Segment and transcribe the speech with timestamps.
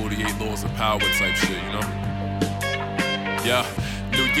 [0.00, 1.80] 48 laws of power type shit, you know?
[3.44, 3.66] Yeah.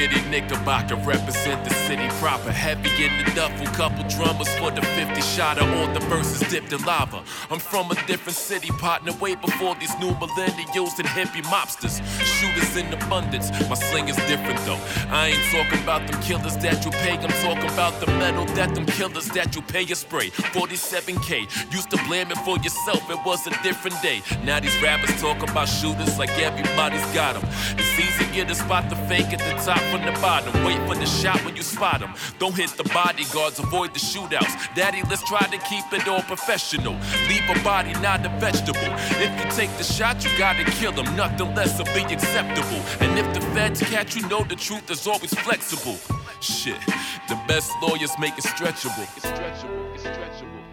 [0.00, 2.50] Yiddy Knickerbocker represent the city proper.
[2.50, 5.62] Heavy in the duffel, couple drummers for the 50 shotter.
[5.76, 7.22] All the verses dipped in lava.
[7.50, 12.00] I'm from a different city, partner, way before these new millennials and hippie mobsters.
[12.24, 14.80] Shooters in abundance, my sling is different though.
[15.10, 18.74] I ain't talking about them killers that you pay, I'm talking about the metal that
[18.74, 20.30] them killers that you pay a spray.
[20.30, 24.22] 47k, used to blame it for yourself, it was a different day.
[24.44, 27.44] Now these rappers talk about shooters like everybody's got them.
[27.76, 30.52] It's easier to spot the fake at the top from the bottom.
[30.64, 32.14] Wait for the shot when you spot them.
[32.38, 34.74] Don't hit the bodyguards, avoid the shootouts.
[34.74, 36.94] Daddy, let's try to keep it all professional.
[37.28, 38.90] Leave a body, not a vegetable.
[39.18, 41.06] If you take the shot, you gotta kill them.
[41.16, 42.80] Nothing less will be acceptable.
[43.00, 45.98] And if the feds catch you, know the truth is always flexible.
[46.40, 46.80] Shit,
[47.28, 49.06] the best lawyers make it stretchable.
[49.16, 50.64] It's stretchable, it's stretchable.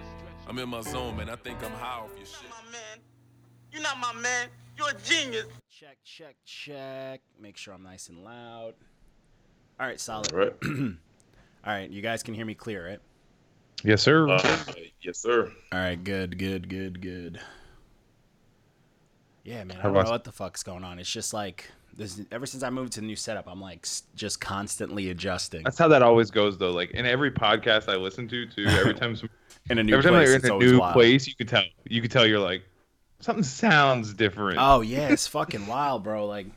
[0.48, 1.30] I'm in my zone, man.
[1.30, 2.50] I think I'm high off your shit.
[2.72, 3.00] man.
[3.72, 4.48] You're not my man.
[4.78, 5.48] You're a genius.
[5.70, 7.22] Check, check, check.
[7.40, 8.76] Make sure I'm nice and loud.
[9.80, 10.34] All right, solid.
[10.34, 10.54] All right.
[10.64, 13.00] All right, you guys can hear me clear, right?
[13.84, 14.28] Yes, sir.
[14.28, 14.58] Uh,
[15.02, 15.52] yes, sir.
[15.72, 17.40] All right, good, good, good, good.
[19.44, 21.00] Yeah, man, I don't know what the fuck's going on.
[21.00, 22.20] It's just like this.
[22.32, 25.64] Ever since I moved to the new setup, I'm like just constantly adjusting.
[25.64, 26.72] That's how that always goes, though.
[26.72, 28.66] Like in every podcast I listen to, too.
[28.68, 29.30] Every time, some,
[29.70, 30.94] In a new every time place, you're in a new wild.
[30.94, 31.64] place, you can tell.
[31.86, 32.64] You can tell you're like
[33.20, 34.58] something sounds different.
[34.60, 36.26] Oh yeah, it's fucking wild, bro.
[36.26, 36.48] Like,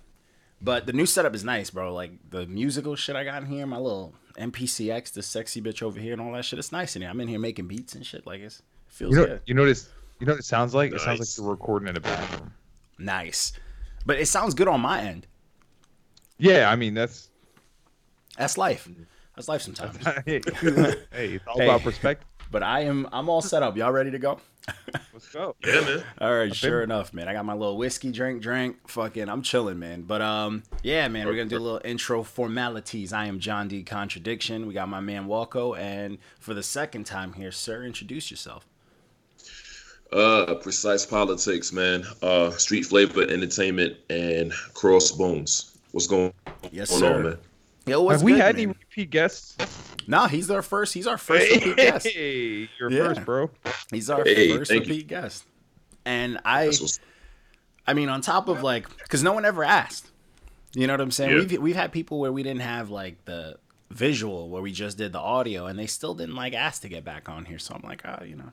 [0.63, 1.93] but the new setup is nice, bro.
[1.95, 5.99] Like the musical shit I got in here, my little MPCX, the sexy bitch over
[6.01, 6.59] here, and all that shit.
[6.59, 7.11] It's nice in here.
[7.11, 8.27] I'm in here making beats and shit.
[8.27, 9.41] Like it's, it feels you know, good.
[9.47, 9.89] you notice.
[10.19, 10.93] You know what it sounds like?
[10.93, 12.53] It sounds like you're recording in a bathroom.
[12.99, 13.53] Nice,
[14.05, 15.27] but it sounds good on my end.
[16.39, 17.29] Yeah, I mean that's.
[18.39, 18.89] That's life.
[19.37, 19.97] That's life sometimes.
[20.27, 20.41] hey,
[21.13, 21.65] hey, it's all Hey.
[21.65, 22.27] about perspective.
[22.51, 23.09] But I am.
[23.13, 23.77] I'm all set up.
[23.77, 24.41] Y'all ready to go?
[25.13, 25.55] Let's go.
[25.65, 26.03] Yeah, man.
[26.21, 27.29] All right, sure enough, man.
[27.29, 28.77] I got my little whiskey drink, drink.
[28.89, 30.03] Fucking, I'm chilling, man.
[30.03, 33.13] But um, yeah, man, we're gonna do a little intro formalities.
[33.13, 33.83] I am John D.
[33.83, 34.67] Contradiction.
[34.67, 38.67] We got my man Walco, and for the second time here, sir, introduce yourself.
[40.13, 42.05] Uh, precise politics, man.
[42.21, 45.77] Uh, street flavor entertainment and crossbones.
[45.93, 46.33] What's going,
[46.73, 47.15] Yes, going sir.
[47.15, 47.39] on, man?
[47.91, 48.63] Yo, what's Have we good, had man?
[48.63, 49.57] any repeat guests?
[50.07, 50.95] Nah, he's our first.
[50.95, 52.07] He's our first repeat guest.
[52.07, 53.09] Hey, you're Yeah.
[53.15, 53.51] first, bro.
[53.91, 54.93] He's our Hey, first thank you.
[54.95, 55.45] repeat guest.
[56.05, 56.71] And I,
[57.89, 60.09] I mean, on top of like, because no one ever asked.
[60.73, 61.31] You know what I'm saying?
[61.31, 61.37] Yeah.
[61.47, 63.59] We've we've had people where we didn't have like the
[63.91, 67.05] visual, where we just did the audio, and they still didn't like ask to get
[67.05, 67.59] back on here.
[67.59, 68.53] So I'm like, oh, you know.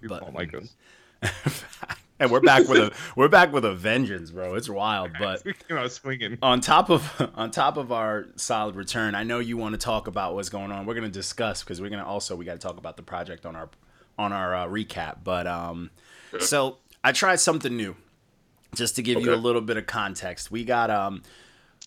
[0.00, 0.76] You But- don't like us.
[2.22, 4.54] and we're back with a we're back with a vengeance, bro.
[4.54, 6.38] It's wild, but we came out swinging.
[6.40, 10.06] on top of on top of our solid return, I know you want to talk
[10.06, 10.86] about what's going on.
[10.86, 13.56] We're gonna discuss because we're gonna also we got to talk about the project on
[13.56, 13.68] our
[14.18, 15.18] on our uh, recap.
[15.24, 15.90] But um,
[16.38, 17.96] so I tried something new,
[18.74, 20.50] just to give you a little bit of context.
[20.50, 21.22] We got um.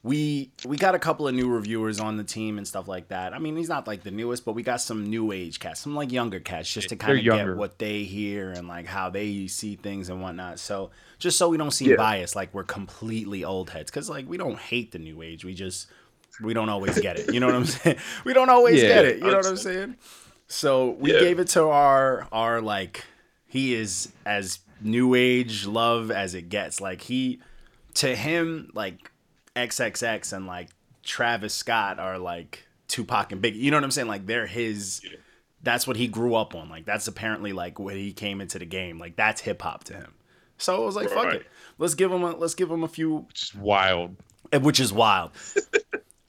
[0.06, 3.34] We we got a couple of new reviewers on the team and stuff like that.
[3.34, 5.96] I mean, he's not like the newest, but we got some new age cats, some
[5.96, 9.48] like younger cats, just to kind of get what they hear and like how they
[9.48, 10.60] see things and whatnot.
[10.60, 11.96] So just so we don't seem Yeah.
[11.96, 15.56] biased, like we're completely old heads, because like we don't hate the new age, we
[15.56, 15.88] just
[16.40, 17.34] we don't always get it.
[17.34, 17.98] You know what I'm saying?
[18.26, 19.18] We don't always Yeah, get it.
[19.24, 19.96] You know what I'm saying?
[20.48, 21.20] So we Yeah.
[21.20, 23.06] gave it to our our like
[23.48, 26.80] he is as new age love as it gets.
[26.80, 27.40] Like he
[27.96, 29.10] to him like
[29.56, 30.70] XXX and like
[31.04, 33.56] Travis Scott are like Tupac and Biggie.
[33.58, 34.08] You know what I'm saying?
[34.08, 35.02] Like they're his.
[35.04, 35.18] Yeah.
[35.64, 36.70] That's what he grew up on.
[36.70, 39.00] Like that's apparently like when he came into the game.
[39.00, 40.14] Like that's hip hop to him.
[40.58, 41.46] So I was like, fuck it.
[41.78, 44.16] Let's give him a let's give him a few Just wild.
[44.62, 45.32] which is wild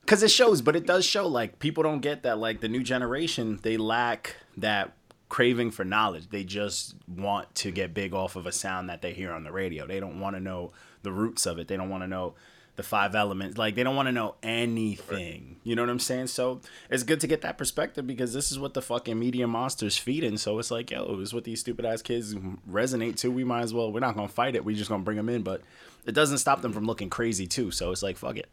[0.01, 2.83] because it shows but it does show like people don't get that like the new
[2.83, 4.97] generation they lack that
[5.29, 9.13] craving for knowledge they just want to get big off of a sound that they
[9.13, 10.73] hear on the radio they don't want to know
[11.03, 12.35] the roots of it they don't want to know
[12.77, 13.59] the five elements.
[13.59, 15.57] Like they don't want to know anything.
[15.65, 16.29] You know what i'm saying?
[16.29, 16.61] So
[16.91, 20.37] it's good to get that perspective because this is what the fucking media monsters feeding
[20.37, 22.35] so it's like yo it's what these stupid ass kids
[22.71, 23.31] resonate to.
[23.31, 24.65] We might as well we're not gonna fight it.
[24.65, 25.43] We're just gonna bring them in.
[25.43, 25.63] But
[26.05, 27.71] it doesn't stop them from looking crazy too.
[27.71, 28.49] So it's like fuck it.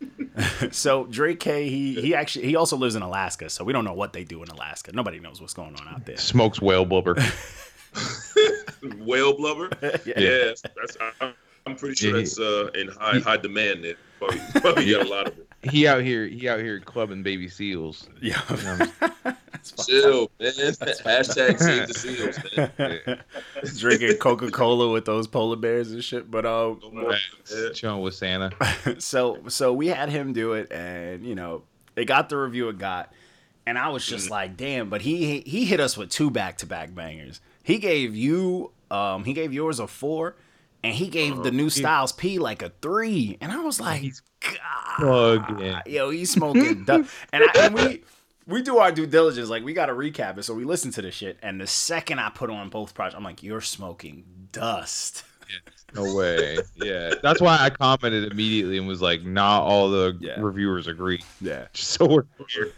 [0.70, 3.94] So Drake K, he he actually he also lives in Alaska, so we don't know
[3.94, 4.92] what they do in Alaska.
[4.92, 6.18] Nobody knows what's going on out there.
[6.18, 7.16] Smokes whale blubber.
[8.98, 9.70] whale blubber.
[9.82, 10.14] Yeah.
[10.16, 11.34] yeah, that's, I'm,
[11.66, 12.16] I'm pretty sure Yeah.
[12.18, 13.84] that's uh, in high high demand.
[13.84, 15.48] There, probably, probably got a lot of it.
[15.70, 16.26] he out here.
[16.26, 18.08] He out here clubbing baby seals.
[18.22, 19.32] Yeah, You know,
[19.84, 20.52] Chill, man.
[20.52, 22.70] Hashtag save the seals, man.
[23.08, 23.14] yeah.
[23.78, 26.30] drinking Coca Cola with those polar bears and shit.
[26.30, 27.16] But uh, No more.
[27.74, 28.52] Chilling with Santa.
[29.00, 31.62] so so we had him do it, and you know
[31.96, 33.12] it got the review it got,
[33.66, 34.88] and I was just like, damn.
[34.88, 37.40] But he he hit us with two back to back bangers.
[37.64, 40.36] He gave you um he gave yours a four,
[40.82, 43.84] and he gave the oh, new Styles P like a three, and I was oh,
[43.84, 44.22] like, He's
[45.00, 48.02] God, yo, he's smoking, and, I, and we.
[48.48, 51.02] We do our due diligence, like we got to recap it, so we listen to
[51.02, 51.36] this shit.
[51.42, 55.24] And the second I put on both projects, I'm like, "You're smoking dust."
[55.94, 56.58] No way.
[56.76, 60.40] Yeah, that's why I commented immediately and was like, not all the Yeah.
[60.40, 61.22] reviewers agree.
[61.40, 62.72] Yeah, Just so we're clear.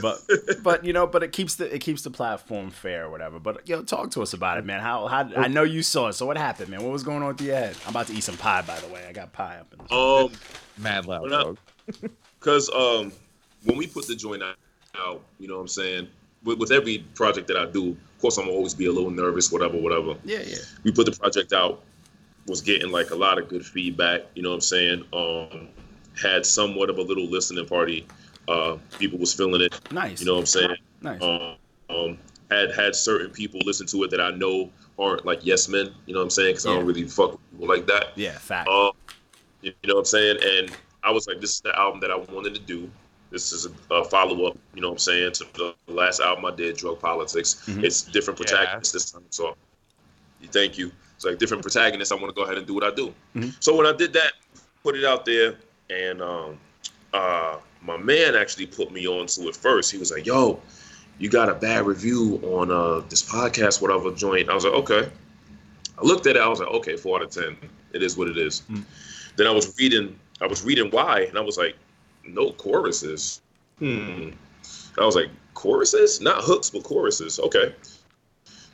[0.00, 0.20] But
[0.62, 3.38] but you know, but it keeps the it keeps the platform fair or whatever.
[3.38, 4.80] But yo, talk to us about it, man.
[4.80, 6.82] How how I know you saw it, so what happened, man?
[6.82, 7.76] What was going on with your head?
[7.84, 9.04] I'm about to eat some pie, by the way.
[9.08, 9.92] I got pie up in this.
[9.92, 10.32] Um,
[10.78, 11.58] Mad loud, We're not- dog.
[12.40, 13.10] Cause um,
[13.64, 14.56] when we put the joint out,
[14.98, 16.08] out, you know what I'm saying.
[16.42, 19.50] With, with every project that I do, of course, I'm always be a little nervous,
[19.50, 20.14] whatever, whatever.
[20.24, 20.56] Yeah, yeah.
[20.82, 21.82] We put the project out,
[22.46, 24.22] was getting like a lot of good feedback.
[24.34, 25.04] You know what I'm saying.
[25.14, 25.68] Um,
[26.20, 28.06] had somewhat of a little listening party.
[28.48, 29.78] Uh, people was feeling it.
[29.90, 30.20] Nice.
[30.20, 30.76] You know what I'm saying.
[31.00, 31.22] nice.
[31.22, 31.54] Um,
[31.90, 32.18] um,
[32.50, 35.92] had had certain people listen to it that I know aren't like yes men.
[36.06, 36.50] You know what I'm saying?
[36.52, 38.08] Because I don't really fuck with people like that.
[38.16, 38.68] yeah, fact.
[38.68, 38.92] Um,
[39.62, 40.38] you, you know what I'm saying?
[40.42, 42.90] And I was like, this is the album that I wanted to do.
[43.30, 46.44] This is a, a follow up, you know what I'm saying, to the last album
[46.44, 47.64] I did, Drug Politics.
[47.66, 47.82] Mhm.
[47.82, 48.46] It's different Yeah.
[48.46, 49.24] protagonists this time.
[49.30, 49.56] So
[50.52, 50.92] thank you.
[51.16, 52.12] It's like different protagonists.
[52.12, 53.12] I want to go ahead and do what I do.
[53.34, 53.54] Mhm.
[53.60, 54.34] So when I did that,
[54.84, 55.56] put it out there,
[55.90, 56.58] and um,
[57.12, 59.92] uh, my man actually put me on to it first.
[59.92, 60.60] He was like, yo,
[61.18, 64.48] you got a bad review on uh, this podcast, whatever joint.
[64.48, 65.10] I was like, okay.
[65.96, 66.42] I looked at it.
[66.42, 67.56] I was like, okay, four out of ten.
[67.92, 68.62] It is what it is.
[68.70, 68.82] Mm.
[69.36, 70.18] Then I was reading.
[70.40, 71.76] I was reading why, and I was like,
[72.26, 73.40] no choruses.
[73.78, 74.30] Hmm.
[74.98, 77.38] I was like, choruses, not hooks, but choruses.
[77.38, 77.74] Okay.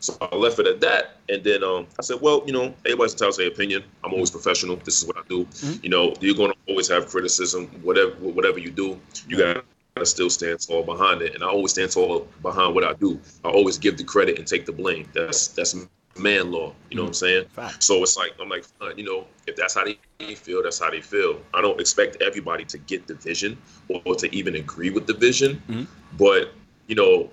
[0.00, 3.12] So I left it at that, and then um, I said, well, you know, everybody's
[3.12, 3.84] entitled to their opinion.
[4.02, 4.76] I'm always professional.
[4.76, 5.44] This is what I do.
[5.44, 5.84] Mhm.
[5.84, 7.66] You know, you're going to always have criticism.
[7.82, 8.98] Whatever, whatever you do,
[9.28, 9.62] you got
[9.96, 11.34] to still stand tall behind it.
[11.34, 13.20] And I always stand tall behind what I do.
[13.44, 15.06] I always give the credit and take the blame.
[15.12, 15.76] That's that's
[16.16, 16.72] man law.
[16.90, 17.44] You know what I'm saying?
[17.50, 17.82] fact.
[17.82, 18.64] So it's like I'm like,
[18.96, 21.40] you know, if that's how they feel, that's how they feel.
[21.52, 23.58] I don't expect everybody to get the vision
[23.88, 25.86] or to even agree with the vision, Mhm.
[26.16, 26.52] but
[26.86, 27.30] you know,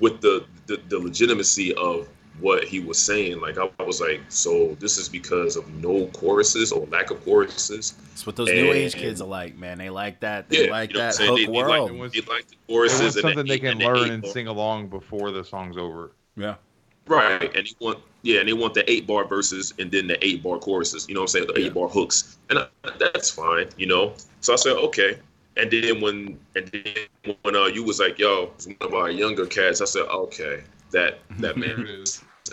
[0.00, 2.08] with the, the the legitimacy of
[2.40, 6.72] what he was saying, like I was like, so this is because of no choruses
[6.72, 7.94] or lack of choruses.
[8.12, 9.78] It's what those new age kids are like, man.
[9.78, 10.48] They like that.
[10.48, 11.90] They Yeah, like you know that hook They- they like world.
[12.12, 14.26] They like the choruses want and something the they eight- can and learn eight and
[14.26, 16.10] sing along before the song's over.
[16.36, 16.56] yeah.
[17.06, 20.22] Right, and they want yeah, and they want the eight bar verses and then the
[20.26, 21.06] eight bar choruses.
[21.06, 21.46] You know what I'm saying?
[21.54, 21.66] The Yeah.
[21.66, 22.66] eight bar hooks, and I,
[22.98, 23.68] that's fine.
[23.76, 24.14] You know.
[24.40, 25.18] So I said okay,
[25.56, 29.10] and then when and then when uh, you was like, yo, it's one of our
[29.10, 31.86] younger cats, I said okay, that that There man.
[31.86, 32.22] it is.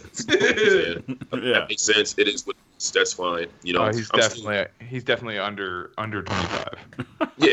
[1.34, 1.60] Yeah.
[1.60, 2.16] That makes sense.
[2.18, 2.56] It is what
[2.94, 3.48] that's fine.
[3.64, 6.68] You know, Oh, he's I'm still- definitely he's definitely under under 25.
[7.38, 7.52] yeah.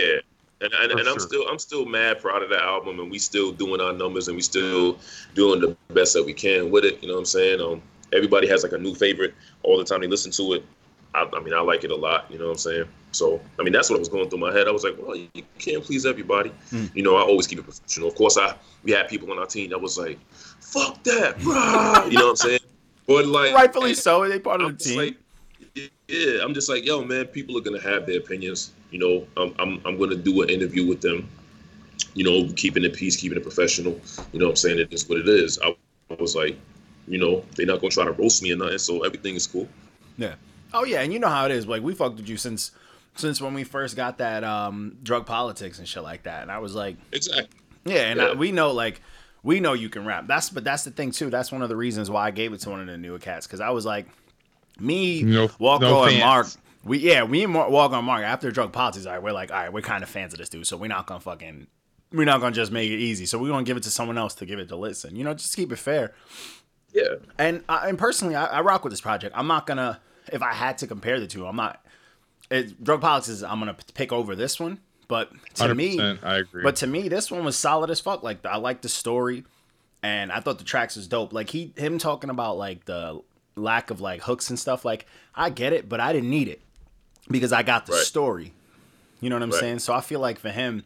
[0.60, 3.18] And, and, For and I'm still I'm still mad proud of the album and we
[3.18, 4.98] still doing our numbers and we still
[5.34, 7.00] doing the best that we can with it.
[7.02, 7.60] You know what I'm saying?
[7.60, 10.64] Um everybody has like a new favorite all the time they listen to it.
[11.14, 12.88] I, I mean I like it a lot, you know what I'm saying?
[13.12, 14.68] So I mean that's what was going through my head.
[14.68, 16.50] I was like, well, you can't please everybody.
[16.70, 16.94] Mm.
[16.94, 18.08] You know, I always keep it professional.
[18.08, 20.18] Of course I we had people on our team that was like,
[20.60, 22.10] fuck that, bruh.
[22.10, 22.60] you know what I'm saying?
[23.06, 24.28] But like Rightfully so.
[24.28, 24.98] They part of I'm the team.
[24.98, 25.16] like,
[26.08, 28.72] yeah, I'm just like, yo, man, people are gonna have their opinions.
[28.90, 31.28] You know, I'm, I'm, I'm gonna do an interview with them.
[32.14, 34.00] You know, keeping it peace, keeping it professional.
[34.32, 35.58] You know, what I'm saying it is what it is.
[35.62, 35.74] I,
[36.10, 36.58] I was like,
[37.06, 39.68] you know, they're not gonna try to roast me or nothing, so everything is cool.
[40.16, 40.34] Yeah.
[40.74, 41.66] Oh yeah, and you know how it is.
[41.66, 42.70] Like we fucked with you since
[43.16, 46.42] since when we first got that um drug politics and shit like that.
[46.42, 47.48] And I was like, Exactly.
[47.84, 49.00] yeah, and I, we know like
[49.42, 50.26] we know you can rap.
[50.26, 51.30] That's but that's the thing too.
[51.30, 53.46] That's one of the reasons why I gave it to one of the newer cats
[53.46, 54.06] because I was like,
[54.78, 56.18] me, No- Walko no and.
[56.20, 56.46] Mark.
[56.84, 59.04] We yeah, we and Mar- Walko and Mark after drug politics.
[59.06, 60.86] All right, we're like, all right, we're kind of fans of this dude, so we're
[60.86, 61.66] not gonna fucking.
[62.12, 64.34] We're not gonna just make it easy, so we're gonna give it to someone else
[64.36, 65.16] to give it to listen.
[65.16, 66.14] You know, just keep it fair.
[66.94, 67.16] Yeah.
[67.36, 69.34] And I, and personally, I, I rock with this project.
[69.36, 70.00] I'm not gonna
[70.32, 71.46] if I had to compare the two.
[71.46, 71.84] I'm not.
[72.50, 76.36] It, drug politics is I'm gonna pick over this one, but to me, 100%, I
[76.38, 76.62] agree.
[76.62, 78.22] but to me, this one was solid as fuck.
[78.22, 79.44] Like I like the story,
[80.02, 81.32] and I thought the tracks was dope.
[81.32, 83.20] Like he him talking about like the
[83.54, 84.84] lack of like hooks and stuff.
[84.84, 85.04] Like
[85.34, 86.62] I get it, but I didn't need it
[87.30, 88.00] because I got the Right.
[88.02, 88.54] story.
[89.20, 89.60] You know what I'm Right.
[89.60, 89.78] saying?
[89.80, 90.84] So I feel like for him,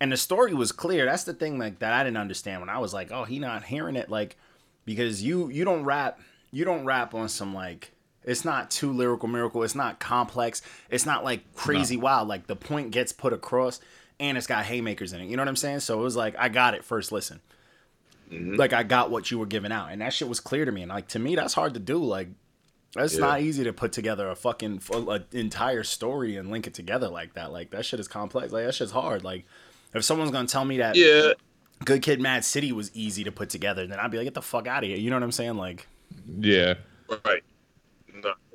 [0.00, 1.04] and the story was clear.
[1.04, 3.62] That's the thing like that I didn't understand when I was like, oh, he not
[3.64, 4.36] hearing it like
[4.84, 6.18] because you you don't rap
[6.50, 7.92] you don't rap on some like
[8.24, 9.62] it's not too lyrical miracle.
[9.62, 10.62] It's not complex.
[10.90, 12.26] It's not like crazy wild.
[12.28, 13.80] Like the point gets put across
[14.18, 15.26] and it's got haymakers in it.
[15.26, 15.80] You know what i'm saying?
[15.80, 17.40] So it was like i got it first listen.
[18.32, 18.54] Mm-hmm.
[18.56, 20.82] Like i got what you were giving out and that shit was clear to me.
[20.82, 21.98] And like to me that's hard to do.
[21.98, 22.28] Like
[22.94, 23.20] that's Yeah.
[23.20, 27.08] not easy to put together a fucking full, a entire story and link it together
[27.08, 27.52] like that.
[27.52, 28.52] Like that shit is complex.
[28.52, 29.24] Like that shit's hard.
[29.24, 29.44] Like
[29.92, 31.32] if someone's gonna tell me that Yeah.
[31.84, 34.42] good kid m.A.A.d city was easy to put together then i'd be like get the
[34.42, 34.96] fuck out of here.
[34.98, 35.56] You know what i'm saying?
[35.56, 35.86] Like
[36.38, 36.74] yeah.
[37.24, 37.42] Right.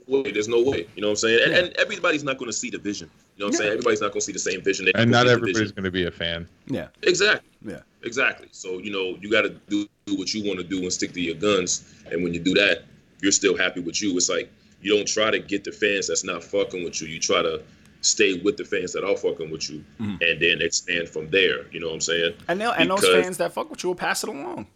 [0.09, 0.31] Nah, way.
[0.31, 0.87] There's no way.
[0.95, 1.39] You know what I'm saying?
[1.43, 3.09] And, and everybody's not going to see the vision.
[3.35, 3.71] You know what I'm saying?
[3.71, 4.85] Everybody's not going to see the same vision.
[4.85, 6.47] They're And not everybody's going to be a fan.
[6.67, 6.87] Yeah.
[7.03, 7.49] Exactly.
[7.65, 7.79] Yeah.
[8.03, 8.47] Exactly.
[8.51, 11.13] So you know you got to do, do what you want to do and stick
[11.13, 11.93] to your guns.
[12.11, 12.83] And when you do that,
[13.21, 14.15] you're still happy with you.
[14.17, 14.49] It's like
[14.81, 17.07] you don't try to get the fans that's not fucking with you.
[17.07, 17.61] You try to
[18.01, 20.15] stay with the fans that are fucking with you, Mm-hmm.
[20.21, 21.69] and then expand from there.
[21.73, 22.33] You know what I'm saying?
[22.47, 24.67] And they'll, and those fans that fuck with you will pass it along.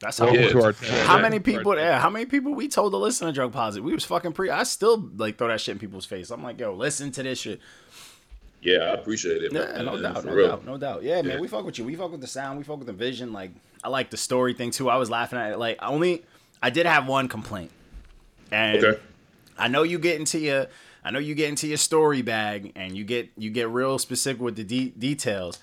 [0.00, 0.26] That's how.
[0.26, 0.48] Welcome Yeah.
[0.50, 0.72] to our
[1.06, 1.76] How many our- people?
[1.76, 3.82] Yeah, how many people we told to listen to Drug Politics?
[3.84, 4.48] We was fucking pre.
[4.50, 6.30] I still like throw that shit in people's face.
[6.30, 7.60] I'm like, yo, listen to this shit.
[8.62, 9.52] Yeah, I appreciate it.
[9.52, 9.84] Yeah, man.
[9.86, 10.48] no doubt, no real.
[10.48, 11.02] doubt, no doubt.
[11.02, 11.84] Yeah, man, we fuck with you.
[11.84, 12.58] We fuck with the sound.
[12.58, 13.32] We fuck with the vision.
[13.32, 13.52] Like,
[13.82, 14.90] I like the story thing too.
[14.90, 15.58] I was laughing at it.
[15.58, 16.24] Like, I only,
[16.62, 17.70] I did have one complaint,
[18.50, 19.00] and Okay.
[19.58, 20.66] I know you get into your,
[21.04, 24.40] I know you get into your story bag, and you get you get real specific
[24.42, 25.58] with the de- details.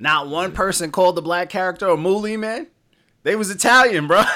[0.00, 2.66] Not one person called the black character a moolie man.
[3.22, 4.22] They was Italian, bro.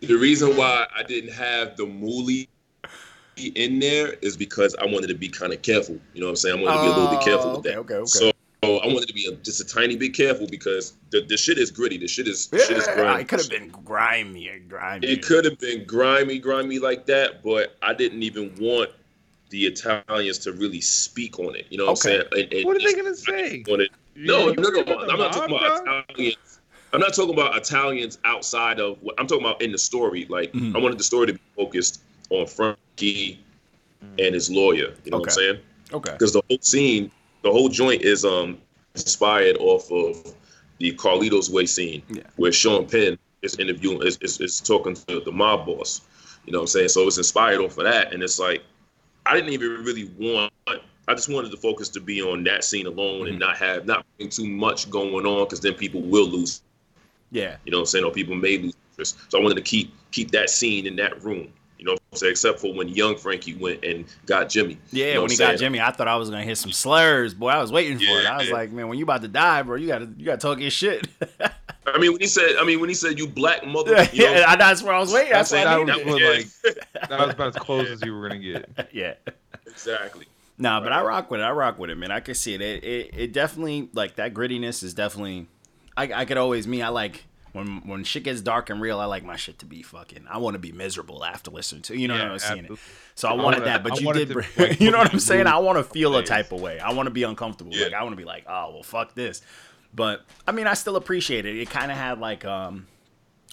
[0.00, 2.48] The reason why I didn't have the moolie
[3.36, 5.96] in there is because I wanted to be kind of careful.
[6.12, 6.58] You know what I'm saying?
[6.58, 7.76] I wanted to be a little bit oh, careful Oh, with that.
[7.78, 8.06] okay, okay.
[8.06, 8.32] So,
[8.64, 11.56] so I wanted to be a, just a tiny bit careful because the, the shit
[11.56, 11.98] is gritty.
[11.98, 13.20] The shit is the shit is yeah, grimy.
[13.22, 15.06] it could have been grimy, grimy.
[15.06, 18.90] It could have been grimy, grimy like that, but I didn't even want
[19.50, 21.66] the Italians to really speak on it.
[21.70, 22.16] You know what Okay.
[22.18, 22.44] I'm saying?
[22.46, 23.62] And- and What are they going to say?
[23.72, 23.90] on it.
[24.16, 24.68] You- No, you no, no.
[24.68, 25.98] worried about the I'm not talking mob, about bro?
[26.08, 26.58] Italians.
[26.92, 28.98] I'm not talking about Italians outside of.
[29.02, 30.26] what I'm talking about in the story.
[30.28, 30.74] Like Mhm.
[30.76, 33.38] I wanted the story to be focused on Frankie
[34.18, 34.94] and his lawyer.
[35.04, 35.58] You know what I'm saying?
[35.92, 36.12] okay.
[36.12, 37.10] Because the whole scene,
[37.42, 38.58] the whole joint is um
[38.94, 40.34] inspired off of
[40.78, 42.22] the Carlito's Way scene, Yeah.
[42.36, 46.00] where Sean Penn is interviewing, is, is, is talking to the mob boss.
[46.44, 46.88] You know what I'm saying?
[46.88, 48.62] So it's inspired off of that, and it's like
[49.24, 50.52] I didn't even really want.
[51.08, 54.04] I just wanted the focus to be on that scene alone and not have not
[54.30, 56.62] too much going on because then people will lose.
[57.32, 57.56] Yeah.
[57.64, 58.04] You know what I'm saying?
[58.04, 59.18] Or people may lose interest.
[59.30, 61.48] So I wanted to keep keep that scene in that room.
[61.78, 62.30] You know what I'm saying?
[62.32, 64.78] Except for when young Frankie went and got Jimmy.
[64.92, 65.58] Yeah, You know when he I'm got?
[65.58, 67.34] Jimmy, I thought I was gonna hear some slurs.
[67.34, 68.26] Boy, I was waiting for it.
[68.26, 68.52] I was Yeah.
[68.54, 71.08] like, man, when you about to die, bro, you gotta you gotta talk your shit.
[71.84, 74.24] I mean, when he said, I mean, when he said, "You black mother," yeah, you
[74.26, 75.32] know, I- that's where I was waiting.
[75.32, 76.06] That's That what I was needed.
[76.06, 76.28] what, Yeah.
[76.28, 78.88] like, that was about as close as you were going to get.
[78.92, 79.14] yeah.
[79.66, 80.26] exactly.
[80.58, 81.44] Nah, but I rock with it.
[81.44, 82.12] I rock with it, man.
[82.12, 82.60] I can see it.
[82.60, 85.48] It, it, it definitely like that grittiness is definitely.
[85.96, 86.82] I, I could always me.
[86.82, 88.98] I like when when shit gets dark and real.
[89.00, 90.24] I like my shit to be fucking.
[90.28, 91.98] I want to be miserable after listening to.
[91.98, 92.58] You know Yeah, what I'm saying?
[92.60, 92.78] absolutely.
[93.14, 94.28] So I I wanted that, but I you did.
[94.28, 95.46] to, like, you know what I'm saying?
[95.46, 96.80] I want to feel a type of way.
[96.80, 97.72] I want to be uncomfortable.
[97.74, 97.84] Yeah.
[97.86, 99.42] Like I want to be like, oh well, fuck this.
[99.94, 101.56] But I mean, I still appreciate it.
[101.58, 102.86] It kind of had like um,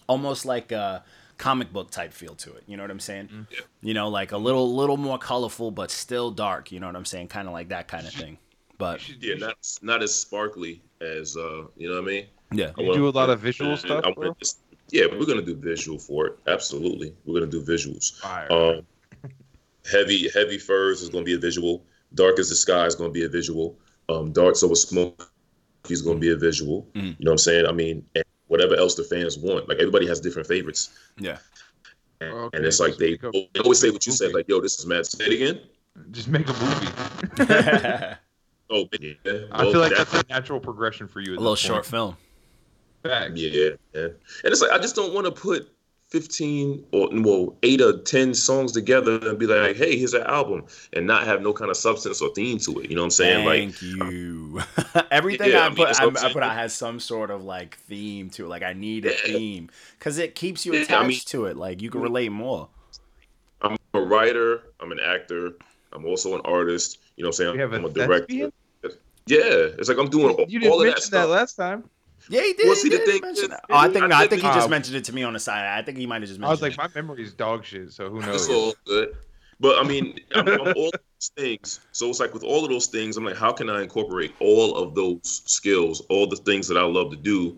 [0.08, 1.04] almost like a
[1.38, 2.64] comic book type feel to it.
[2.68, 3.28] You know what I'm saying?
[3.28, 3.44] Mm-hmm.
[3.82, 6.72] You know, like a little little more colorful, but still dark.
[6.72, 7.28] You know what I'm saying?
[7.28, 8.38] Kind of like that kind of thing.
[8.80, 12.26] But Yeah, not not as sparkly as uh, you know what I mean.
[12.54, 14.36] yeah, You do a lot of visual stuff, I bro?
[14.40, 14.56] this-
[14.92, 16.40] yeah, we're gonna do visual for it.
[16.48, 18.20] Absolutely, we're gonna do visuals.
[18.22, 18.52] Fire.
[18.52, 18.82] Um,
[19.86, 21.86] heavy heavy furs is gonna be a visual.
[22.16, 23.78] Dark as the sky is gonna be a visual.
[24.08, 25.32] Um, darts over smoke
[25.90, 26.88] is gonna be a visual.
[26.96, 27.04] Mhm.
[27.20, 27.66] You know what I'm saying?
[27.68, 29.68] I mean, and whatever else the fans want.
[29.70, 30.90] Like everybody has different favorites.
[31.20, 31.38] yeah.
[32.22, 34.18] And, Okay, and it's like they, a- they always say what you movie.
[34.18, 35.06] said, like, yo, this is mad.
[35.06, 35.62] Say it again.
[36.12, 38.16] Just make a movie.
[38.70, 39.14] Oh, yeah.
[39.52, 41.34] I Well, feel like that- that's a natural progression for you.
[41.34, 42.18] a little short film.
[43.04, 43.32] Facts.
[43.36, 44.02] Yeah, yeah.
[44.04, 45.72] And it's like I just don't want to put
[46.10, 50.66] 15 or well, eight or 10 songs together and be like, hey, here's an album
[50.94, 52.90] and not have no kind of substance or theme to it.
[52.90, 53.46] You know what I'm saying?
[53.46, 54.62] like, you.
[55.12, 57.32] Everything Yeah, I I mean, put, I, what I'm I put out has some sort
[57.32, 58.50] of like theme to it.
[58.50, 59.16] Like I need a Yeah.
[59.38, 61.58] theme because it keeps you Yeah, I attached mean- to it.
[61.58, 62.04] Like you can mm-hmm.
[62.08, 62.68] relate more.
[63.62, 65.54] I'm a writer, I'm an actor,
[65.94, 66.98] I'm also an artist.
[67.20, 67.52] You know what I'm saying?
[67.52, 68.26] We have a I'm a director.
[68.28, 68.52] thespian?
[69.28, 69.40] Yeah,
[69.78, 71.30] it's like I'm doing all, You didn't all of that mention that, stuff.
[71.30, 71.84] last time.
[72.30, 72.66] Yeah, he did.
[72.66, 73.66] Well, he see, the did thing mention is- that.
[73.70, 75.34] Oh, I think I no, I think he mention- just mentioned it to me on
[75.34, 75.78] the side.
[75.78, 76.48] I think he might have just mentioned it.
[76.48, 76.78] I was like, it.
[76.96, 78.48] my memory's dog shit, so who knows?
[78.48, 79.18] It's all good.
[79.60, 81.82] But I mean, I'm, I'm all those things.
[81.92, 84.78] So it's like with all of those things, I'm like, how can I incorporate all
[84.78, 87.58] of those skills, all the things that I love to do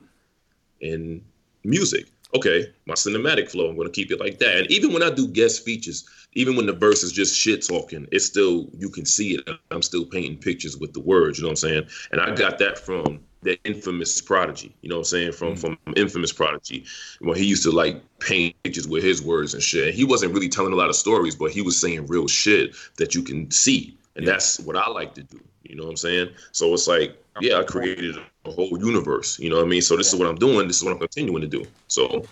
[0.82, 1.24] in
[1.64, 2.08] music?
[2.36, 4.58] Okay, my cinematic flow, I'm going to keep it like that.
[4.58, 8.08] And even when I do guest features, even when the verse is just shit talking,
[8.12, 9.50] it's still, you can see it.
[9.70, 11.88] I'm still painting pictures with the words, you know what I'm saying?
[12.12, 15.32] And I got that from the infamous prodigy, you know what I'm saying?
[15.34, 15.74] From mm-hmm.
[15.84, 16.86] from infamous prodigy,
[17.20, 19.94] when he used to like paint pictures with his words and shit.
[19.94, 23.16] He wasn't really telling a lot of stories, but he was saying real shit that
[23.16, 25.40] you can see, and that's what I like to do.
[25.72, 26.30] You know what I'm saying?
[26.52, 29.40] So it's like, yeah, I created a whole universe.
[29.40, 29.82] You know what I mean?
[29.82, 30.68] So this is what I'm doing.
[30.68, 31.64] This is what I'm continuing to do.
[31.88, 32.26] So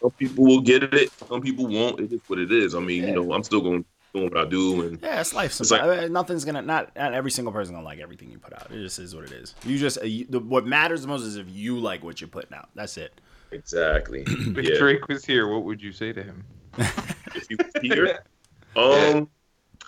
[0.00, 1.98] some people will get it, some people won't.
[1.98, 2.76] It is what it is.
[2.76, 5.58] I mean, you know, I'm still going doing what I do, and Yeah, it's life.
[5.58, 6.04] It's Sometimes.
[6.04, 8.70] Uh, Nothing's gonna not not every single person gonna like everything you put out.
[8.70, 9.56] It just is what it is.
[9.64, 12.28] You just uh, you, the, what matters the most is if you like what you're
[12.28, 12.68] putting out.
[12.76, 13.20] That's it.
[13.50, 14.24] exactly.
[14.28, 14.78] If yeah.
[14.78, 16.44] Drake was here, what would you say to him?
[16.78, 18.20] If you hear,
[18.76, 19.28] Um,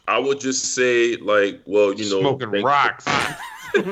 [0.09, 3.07] I would just say like, well, you know, Smoking rocks.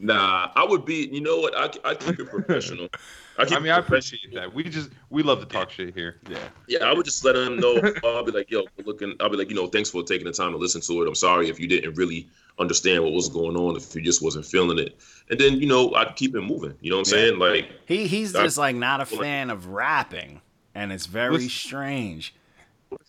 [0.00, 1.08] Nah, I would be.
[1.10, 1.56] You know what?
[1.56, 2.88] I I keep it professional.
[3.36, 4.54] I keep I mean, it I appreciate that.
[4.54, 6.20] We just we love to talk shit here.
[6.30, 6.38] Yeah.
[6.68, 7.80] Yeah, I would just let them know.
[8.04, 9.16] I'll be like, yo, looking.
[9.18, 11.08] I'll be like, you know, thanks for taking the time to listen to it.
[11.08, 12.28] I'm sorry if you didn't really
[12.60, 14.96] understand what was going on, if you just wasn't feeling it.
[15.30, 16.74] And then, you know, I'd keep it moving.
[16.80, 17.24] You know what I'm Yeah.
[17.26, 17.38] saying?
[17.40, 20.40] Like, He he's I- just like not a fan of rapping,
[20.76, 22.34] and it's very Listen- strange.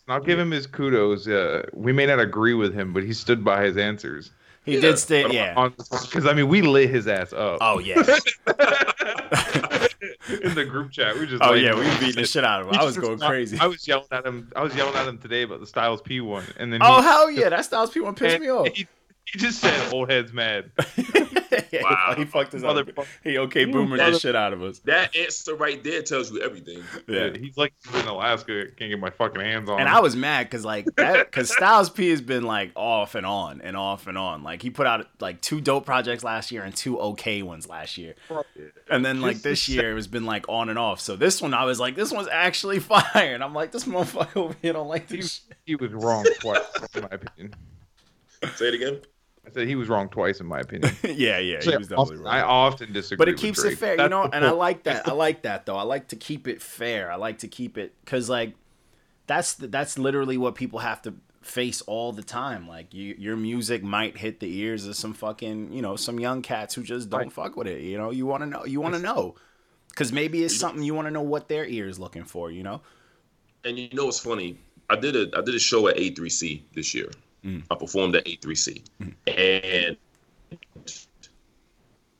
[0.07, 1.27] I'll give him his kudos.
[1.27, 4.31] Uh, we may not agree with him, but he stood by his answers.
[4.65, 4.81] He Yeah.
[4.81, 5.69] did stay, yeah.
[5.77, 7.95] Because I mean, we lit his ass up Oh yeah.
[10.41, 11.15] in the group chat.
[11.17, 12.75] We just Oh like, yeah, we beat the shit out of him.
[12.75, 13.57] I was just- going crazy.
[13.59, 14.51] I was yelling at him.
[14.55, 17.29] I was yelling at him today about the Styles P one, and then Oh hell
[17.31, 18.67] yeah, that Styles P one pissed me off.
[18.73, 18.87] He,
[19.31, 20.71] he just said, "Old head's mad."
[21.71, 22.13] Wow.
[22.17, 22.75] he fucked us up.
[22.75, 23.05] Motherfucker.
[23.23, 24.79] He okay You boomer mother- that shit out of us.
[24.79, 26.83] that answer right there tells you everything.
[27.07, 27.31] Yeah.
[27.37, 28.65] He's like he's in Alaska.
[28.77, 29.79] Can't get my fucking hands on.
[29.79, 29.95] And him.
[29.95, 33.61] I was mad because like that because Styles P has been like off and on
[33.61, 34.43] and off and on.
[34.43, 37.97] Like he put out like two dope projects last year and two okay ones last
[37.97, 38.15] year.
[38.89, 40.99] And then like this year it has been like on and off.
[40.99, 43.03] So this one I was like, this one's actually fire.
[43.15, 45.57] And I'm like, this motherfucker over here don't like this shit.
[45.65, 46.61] he was wrong twice,
[46.95, 47.53] in my opinion.
[48.55, 49.01] Say it again.
[49.47, 50.93] I said he was wrong twice, in my opinion.
[51.03, 52.27] yeah, yeah, he was definitely often- wrong.
[52.33, 53.17] I often disagree.
[53.17, 53.73] but it with keeps Drake.
[53.73, 54.27] it fair, you know.
[54.27, 55.07] the And I like that.
[55.07, 55.75] I like that though.
[55.77, 57.11] I like to keep it fair.
[57.11, 58.53] I like to keep it because like
[59.27, 62.67] that's the, that's literally what people have to face all the time.
[62.67, 66.41] Like you, your music might hit the ears of some fucking you know some young
[66.43, 67.31] cats who just don't Right.
[67.31, 67.81] fuck with it.
[67.81, 68.65] You know, you want to know.
[68.65, 69.35] You want to know
[69.89, 72.51] because maybe it's something you want to know what their ear is looking for.
[72.51, 72.81] You know.
[73.63, 74.57] And you know what's funny?
[74.91, 77.09] I did a I did a show at A3C this year.
[77.45, 77.63] Mm.
[77.71, 78.83] I performed at A3C,
[79.27, 79.97] and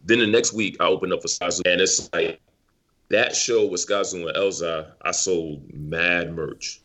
[0.05, 2.39] then the next week I opened up for Skyzoo, and it's like
[3.09, 4.91] that show with Skyzoo and Elza.
[5.01, 6.81] I sold mad merch,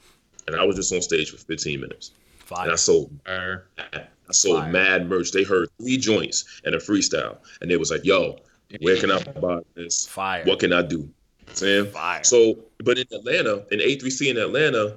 [0.46, 2.10] and I was just on stage for 15 minutes,
[2.50, 4.72] and I sold I sold Fire.
[4.72, 5.32] mad merch.
[5.32, 8.38] They heard three joints and a freestyle, and they was like, "Yo,
[8.80, 10.06] where can I buy this?
[10.06, 10.44] Fire.
[10.44, 11.08] What can I do?"
[11.52, 12.24] Saying Fire.
[12.24, 14.96] so, but in Atlanta, in A3C in Atlanta,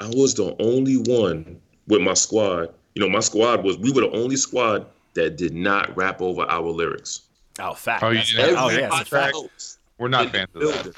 [0.00, 2.72] I was the only one with my squad.
[2.94, 6.42] You know, my squad was we were the only squad that did not rap over
[6.42, 7.22] our lyrics.
[7.58, 8.02] oh, fact.
[8.02, 9.32] Oh, you That's- didn't oh yeah, it's track?
[9.34, 9.76] fact.
[9.98, 10.94] we're not fans of that.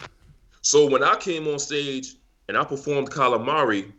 [0.60, 2.14] So when I came on stage
[2.48, 3.90] and I performed Calamari,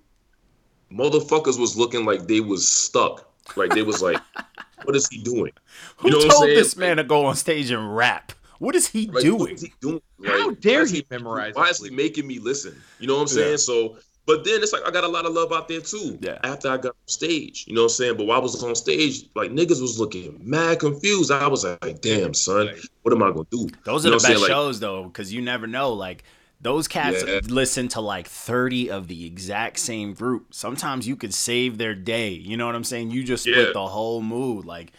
[0.92, 3.30] motherfuckers was looking like they was stuck.
[3.56, 4.20] Like they was like,
[4.84, 5.52] what is he doing?
[5.98, 8.32] Who You know what I'm told this man to go on stage and rap?
[8.60, 9.40] What is he Like, doing?
[9.40, 10.02] What is he doing?
[10.26, 12.82] How dare why he memorize Why it, is he making me listen?
[13.00, 13.52] You know what I'm saying?
[13.52, 13.56] Yeah.
[13.58, 16.18] So, but then it's like I got a lot of love out there too.
[16.22, 16.38] Yeah.
[16.44, 18.18] After I got on stage, you know what I'm saying?
[18.18, 21.32] But while I was on stage, like niggas was looking mad confused.
[21.32, 22.70] I was like, damn, son,
[23.02, 23.68] what am I gonna do?
[23.84, 24.40] Those You are know the best saying?
[24.42, 25.94] Like, shows though, because you never know.
[25.94, 26.24] Like
[26.62, 27.42] those cats Yeah.
[27.48, 30.54] listen to like thirty of the exact same group.
[30.54, 32.30] Sometimes you could save their day.
[32.30, 33.12] You know what I'm saying?
[33.12, 33.74] You just split Yeah.
[33.74, 34.64] the whole mood.
[34.66, 34.94] Like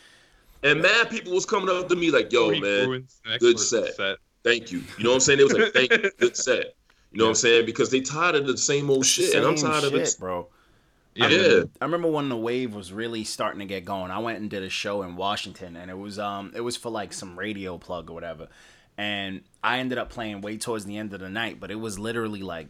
[0.63, 3.41] And mad people was coming up to me like, yo, He man, ruins the next
[3.43, 4.17] good person's set.
[4.45, 4.83] thank you.
[4.99, 5.41] You know what I'm saying?
[5.41, 6.75] It was like, thank you, good set.
[7.14, 7.66] You know what I'm saying?
[7.66, 10.16] Because they tired of the same old shit, and I'm same tired of it.
[10.18, 10.48] bro.
[11.14, 11.29] Yeah.
[11.29, 11.62] Yeah.
[11.81, 14.11] I remember when the wave was really starting to get going.
[14.11, 16.90] I went and did a show in Washington, and it was um it was for
[16.90, 18.48] like some radio plug or whatever.
[18.98, 21.98] And I ended up playing way towards the end of the night, but it was
[21.98, 22.68] literally like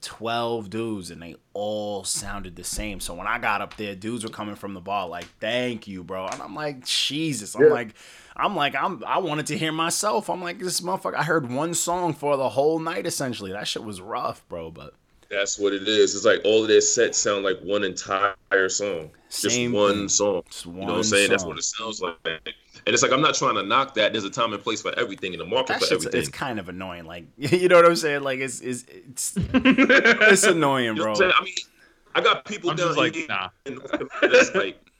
[0.00, 3.00] twelve dudes, and they all sounded the same.
[3.00, 6.04] So when I got up there, dudes were coming from the bar like, "Thank you,
[6.04, 7.68] bro," and I'm like, "Jesus," I'm Yeah.
[7.70, 7.94] like.
[8.38, 10.30] I'm like I'm I wanted to hear myself.
[10.30, 11.14] I'm like this motherfucker.
[11.16, 13.52] I heard one song for the whole night essentially.
[13.52, 14.70] That shit was rough, bro.
[14.70, 14.94] But
[15.30, 16.14] That's what it is.
[16.14, 18.34] It's like all of their sets sound like one entire
[18.68, 19.10] song.
[19.28, 20.08] Just Same one thing.
[20.08, 20.42] song.
[20.50, 21.30] Just You know what I'm saying?
[21.30, 22.16] That's what it sounds like.
[22.24, 24.12] And it's like I'm not trying to knock that.
[24.12, 26.20] There's a time and place for everything in the market that for shit's everything.
[26.20, 27.04] it's kind of annoying.
[27.04, 28.22] Like you know what I'm saying?
[28.22, 31.10] Like it's it's it's it's annoying, You know bro.
[31.12, 31.32] I'm saying?
[31.38, 31.54] I mean,
[32.14, 33.48] I got people I'm down just like, here nah.
[33.66, 34.54] in North Carolina that's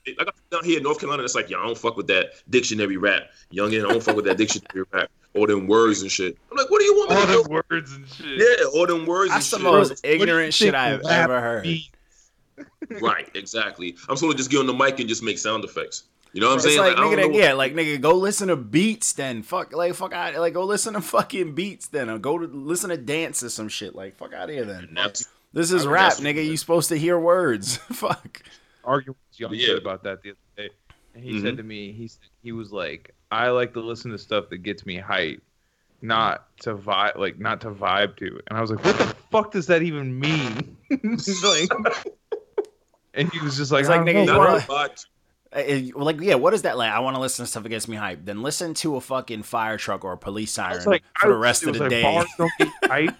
[0.07, 2.07] like, I got down here in North Carolina it's like, yo, I don't fuck with
[2.09, 3.25] that dictionary rap.
[3.53, 5.11] Youngin, I don't fuck with that dictionary rap.
[5.35, 6.37] All them words and shit.
[6.51, 7.63] I'm like, what do you want me All to the do?
[7.71, 8.27] words and shit.
[8.61, 9.73] Yeah, all them words That's the and shit.
[9.73, 11.65] most What do ignorant shit I've ever heard.
[11.65, 11.91] means?
[13.01, 13.97] Right, exactly.
[14.09, 16.05] I'm supposed to just get on the mic and just make sound effects.
[16.33, 16.79] You know what I'm It's saying?
[16.79, 19.43] like, I don't nigga, know that, yeah, like nigga, go listen to beats then.
[19.43, 22.91] Fuck, like fuck out, like go listen to fucking beats then, or go to listen
[22.91, 23.95] to dance or some shit.
[23.95, 24.89] Like fuck out of here then.
[24.97, 26.45] And This is I- rap, nigga.
[26.45, 27.77] You supposed to hear words.
[27.93, 28.43] fuck.
[28.85, 29.77] Arguing with Young Yeah.
[29.77, 30.71] about that the other day,
[31.15, 31.43] and he Mhm.
[31.43, 34.59] said to me, he said, he was like, I like to listen to stuff that
[34.59, 35.43] gets me hype,
[36.01, 38.41] not to vibe, like not to vibe to.
[38.49, 40.77] And I was like, what the fuck does that even mean?
[41.45, 41.69] Like,
[43.15, 44.53] and he was just like, like, I don't nigga, know, you bro.
[44.53, 45.05] wanna- But
[45.53, 46.91] Uh, uh, like, yeah, what is that like?
[46.93, 48.25] I want to listen to stuff that gets me hype.
[48.25, 51.67] Then listen to a fucking fire truck or a police siren like, for the rest
[51.67, 52.03] of the like, day.
[52.03, 53.17] Bars don't get you hype.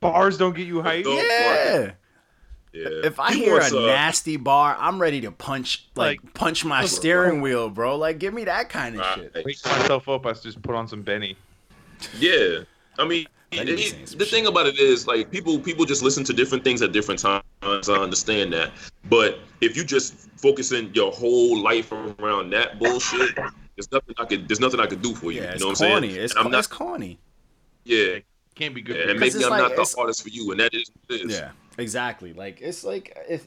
[0.00, 1.04] Bars don't get you hype.
[1.06, 1.92] Yeah.
[2.76, 2.88] Yeah.
[3.08, 6.34] If I People hear was, a uh, nasty bar, I'm ready to punch like, Like-
[6.34, 7.96] punch my steering wheel, bro.
[7.96, 9.32] Like give me that kind of shit.
[9.34, 9.44] right.
[9.44, 10.26] Wake myself up.
[10.26, 11.36] I just put on some Benny.
[12.18, 12.58] Yeah,
[12.98, 16.02] I mean, That it- nigga saying the thing about it is like people people just
[16.02, 17.42] listen to different things at different times.
[17.62, 18.70] I understand that,
[19.08, 24.46] but if you just focusing your whole life around that bullshit, there's nothing I could
[24.48, 25.40] there's nothing I could do for you.
[25.40, 26.08] Yeah, you it's know what I'm corny.
[26.10, 26.24] saying?
[26.24, 26.78] It's, And I'm it's not.
[26.78, 27.18] corny.
[27.84, 28.18] Yeah,
[28.56, 28.96] Can't be good.
[28.96, 31.30] yeah, and maybe I'm like- not the it's- artist for you, and that is what.
[31.30, 32.32] Yeah, exactly.
[32.32, 33.46] Like it's like it,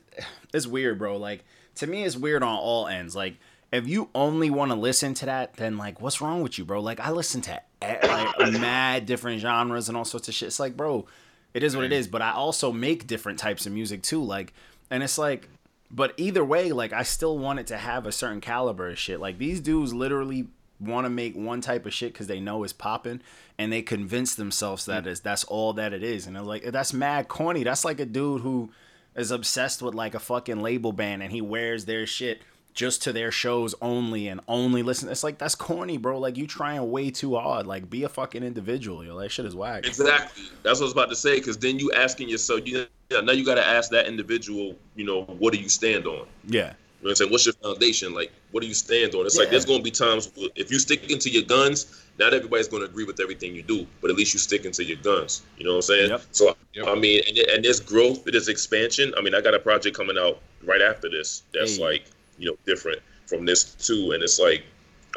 [0.53, 1.17] it's weird, bro.
[1.17, 1.43] Like
[1.75, 3.15] to me, it's weird on all ends.
[3.15, 3.37] Like
[3.71, 6.79] if you only want to listen to that, then like what's wrong with you, bro?
[6.81, 10.47] Like I listen to like mad different genres and all sorts of shit.
[10.47, 11.05] It's like, bro,
[11.53, 12.07] it is what it is.
[12.07, 14.23] But I also make different types of music too.
[14.23, 14.53] Like,
[14.91, 15.49] and it's like,
[15.89, 19.19] but either way, like I still want it to have a certain caliber of shit.
[19.19, 20.47] Like these dudes literally
[20.79, 23.21] want to make one type of shit because they know it's popping
[23.57, 25.07] and they convince themselves that mm.
[25.07, 28.05] is that's all that it is and they're like that's mad corny that's like a
[28.05, 28.71] dude who
[29.15, 32.41] is obsessed with like a fucking label band and he wears their shit
[32.73, 36.47] just to their shows only and only listen it's like that's corny bro like you
[36.47, 40.43] trying way too hard like be a fucking individual yo that shit is whack Exactly.
[40.63, 41.39] That's what I was about to say.
[41.39, 45.05] Because then you asking yourself, you know, now you got to ask that individual, you
[45.05, 46.25] know, what do you stand on?
[46.47, 47.31] yeah You know what I'm saying?
[47.31, 48.13] What's your foundation?
[48.13, 49.25] Like, what do you stand on?
[49.25, 52.67] It's like there's going to be times if you stick into your guns, not everybody's
[52.67, 55.43] going to agree with everything you do, but at least you stick into your guns.
[55.57, 56.09] You know what I'm saying?
[56.09, 56.21] Yep.
[56.31, 56.87] So, Yep.
[56.87, 59.13] I mean, and, and there's growth, there's expansion.
[59.17, 61.83] I mean, I got a project coming out right after this that's Hey.
[61.83, 62.05] like,
[62.37, 64.11] you know, different from this too.
[64.11, 64.63] And it's like,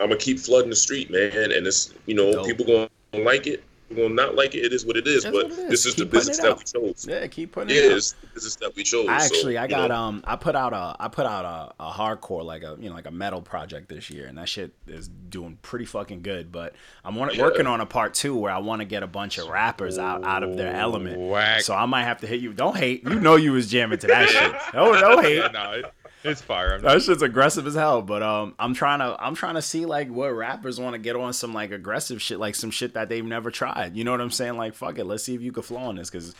[0.00, 1.52] I'm going to keep flooding the street, man.
[1.52, 2.46] And it's, you know, Dope.
[2.46, 3.62] people going to like it.
[3.94, 4.64] People going to not like it.
[4.64, 5.24] It is what it is.
[5.24, 5.70] It's but it is.
[5.70, 7.06] this is Keep the business that we chose.
[7.08, 7.96] yeah keep putting Yeah, it out.
[7.98, 9.08] it's the business that we chose.
[9.08, 11.44] I So, actually I got know, um I put out a I put out
[11.78, 14.48] a, a hardcore like a you know like a metal project this year and that
[14.48, 16.74] shit is doing pretty fucking good but
[17.04, 17.42] I'm want, Yeah.
[17.42, 20.24] working on a part two where I want to get a bunch of rappers out
[20.24, 21.62] out of their element Whack.
[21.62, 24.06] so I might have to hit you don't hate you know you was jamming to
[24.08, 25.84] that shit no no hate Yeah, no, it,
[26.24, 26.74] it's fire.
[26.74, 29.86] I'm that shit's aggressive as hell but um I'm trying to I'm trying to see
[29.86, 33.08] like what rappers want to get on some like aggressive shit like some shit that
[33.08, 35.52] they've never tried you know what I'm saying like fuck it let's see if you
[35.52, 36.34] could flow on this because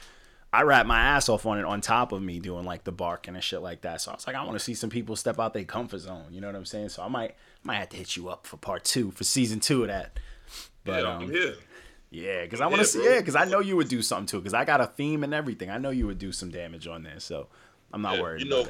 [0.55, 3.35] I rap my ass off on it on top of me doing like the barking
[3.35, 4.03] and shit like that.
[4.03, 6.27] So I was like, I want to see some people step out their comfort zone.
[6.31, 6.91] You know what I'm saying?
[6.91, 9.81] So I might might have to hit you up for part two for season two
[9.81, 10.19] of that.
[10.85, 11.55] But yeah, I'm um, here.
[12.11, 13.13] yeah, because I want to see bro.
[13.13, 14.41] yeah, because I know you would do something too.
[14.41, 15.71] Because I got a theme and everything.
[15.71, 17.19] I know you would do some damage on there.
[17.19, 17.47] So
[17.91, 18.43] I'm not Yeah, worried.
[18.43, 18.67] You know.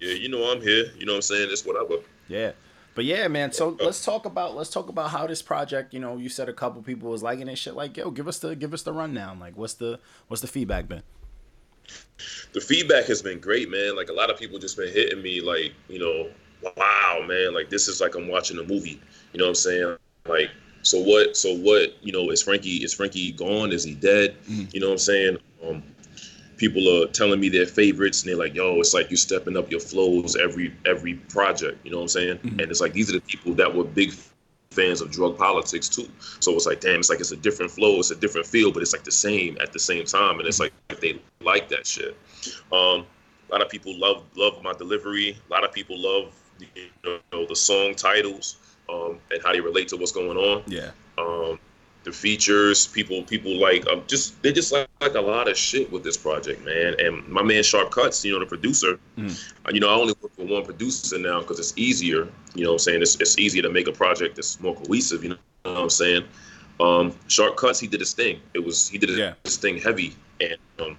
[0.00, 0.86] Yeah, you know I'm here.
[0.98, 1.48] You know what I'm saying?
[1.50, 2.02] It's whatever.
[2.28, 2.52] Yeah.
[2.94, 3.52] But yeah, man.
[3.52, 5.92] So let's talk about let's talk about how this project.
[5.92, 7.56] You know, you said a couple people was liking it.
[7.58, 9.38] Shit, like yo, give us the give us the rundown.
[9.38, 11.02] Like, what's the what's the feedback been?
[12.54, 13.94] The feedback has been great, man.
[13.96, 16.30] Like a lot of people just been hitting me, like you know,
[16.74, 19.00] wow, man, like this is like I'm watching a movie.
[19.34, 19.96] You know what I'm saying?
[20.26, 21.36] Like, so what?
[21.36, 22.02] So what?
[22.02, 23.72] You know, is Frankie is Frankie gone?
[23.72, 24.36] Is he dead?
[24.48, 25.38] You know what I'm saying?
[25.66, 25.82] Um,
[26.56, 29.70] people are telling me their favorites, and they're like, yo, it's like you're stepping up
[29.70, 31.84] your flows every every project.
[31.84, 32.38] You know what I'm saying?
[32.42, 34.12] And it's like these are the people that were big
[34.70, 36.08] fans of drug politics too.
[36.40, 38.82] So it's like, damn, it's like it's a different flow, it's a different feel, but
[38.82, 40.38] it's like the same at the same time.
[40.38, 42.16] And it's like they like that shit.
[42.72, 43.06] Um,
[43.48, 45.38] a lot of people love love my delivery.
[45.48, 46.34] A lot of people love
[46.74, 48.56] you know the song titles
[48.88, 50.62] um, and how they relate to what's going on.
[50.66, 50.90] Yeah.
[51.18, 51.58] Um,
[52.04, 55.90] the features, people people like um, just they just like, like a lot of shit
[55.92, 56.94] with this project, man.
[56.98, 59.52] And my man Sharp Cuts, you know, the producer, Mm.
[59.66, 62.28] uh, you know, I only work for one producer now because it's easier.
[62.54, 65.22] You know, what I'm saying it's, it's easier to make a project that's more cohesive.
[65.22, 66.24] You know what I'm saying?
[66.80, 68.40] Um, Sharp Cuts, he did his thing.
[68.54, 69.34] It was he did his Yeah.
[69.44, 70.96] thing heavy, and um,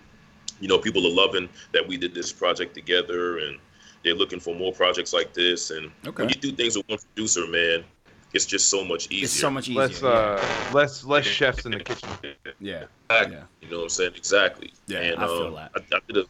[0.60, 3.58] you know, people are loving that we did this project together, and
[4.04, 5.72] they're looking for more projects like this.
[5.72, 6.24] And Okay.
[6.24, 7.84] when you do things with one producer, man,
[8.34, 9.24] it's just so much easier.
[9.24, 9.82] It's so much easier.
[9.82, 12.10] less uh, less less chefs in the kitchen.
[12.60, 12.84] yeah.
[13.10, 13.36] Exactly.
[13.38, 13.44] Yeah.
[13.62, 14.14] You know what I'm saying?
[14.16, 14.74] Exactly.
[14.88, 15.72] Yeah, and, I feel um, that.
[15.76, 16.26] I, I did a,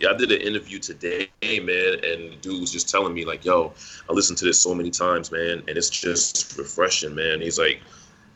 [0.00, 3.44] yeah, I did an interview today, man, and the dude was just telling me like,
[3.44, 3.72] "Yo,
[4.08, 7.80] I listened to this so many times, man, and it's just refreshing, man." He's like,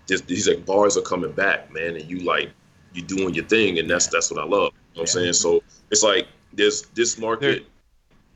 [0.06, 2.50] this, he's like, bars are coming back, man, and you like,
[2.92, 4.50] you're doing your thing, and that's that's what I love.
[4.50, 5.32] You know what I'm saying?
[5.32, 7.66] So it's like there's this market,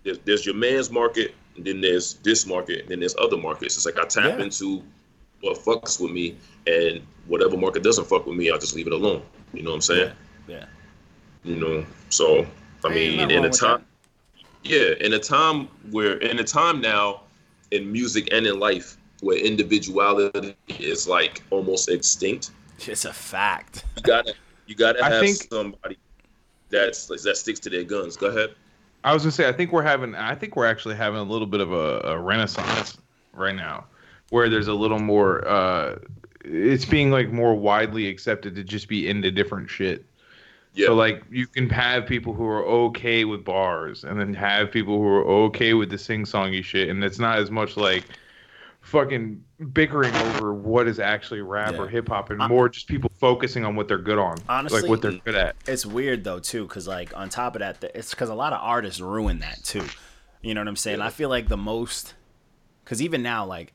[0.04, 3.76] there's, there's your man's market, and then there's this market, and then there's other markets.
[3.76, 4.44] It's like I tap Yeah.
[4.44, 4.82] into
[5.40, 6.36] what fucks with me,
[6.66, 9.22] and whatever market doesn't fuck with me, I'll just leave it alone.
[9.52, 10.12] You know what I'm saying?
[10.48, 10.66] Yeah.
[11.44, 12.46] You know, so
[12.84, 13.84] I Ain't mean, in a with time,
[14.62, 17.22] yeah, in a time where, in a time now,
[17.72, 22.50] in music and in life, where individuality is like almost extinct,
[22.86, 23.84] It's a fact.
[23.96, 24.34] you gotta,
[24.66, 25.98] you gotta I have think- somebody
[26.70, 28.16] that's that sticks to their guns.
[28.16, 28.54] Go ahead.
[29.04, 31.46] I was gonna say I think we're having I think we're actually having a little
[31.46, 32.98] bit of a, a renaissance
[33.32, 33.84] right now,
[34.30, 35.46] where there's a little more.
[35.46, 35.98] uh
[36.44, 40.04] It's being like more widely accepted to just be into different shit.
[40.74, 40.86] Yeah.
[40.86, 44.98] So like you can have people who are okay with bars, and then have people
[44.98, 48.04] who are okay with the sing songy shit, and it's not as much like
[48.82, 49.42] fucking
[49.72, 51.78] bickering over what is actually rap Yeah.
[51.82, 54.90] or hip hop, and more just people focusing on what they're good on, Honestly- like
[54.90, 55.56] what they're good at.
[55.66, 58.58] it's weird though too because like on top of that it's because a lot of
[58.60, 59.84] artists ruin that too
[60.42, 62.14] you know what i'm saying i feel like the most
[62.84, 63.72] because even now like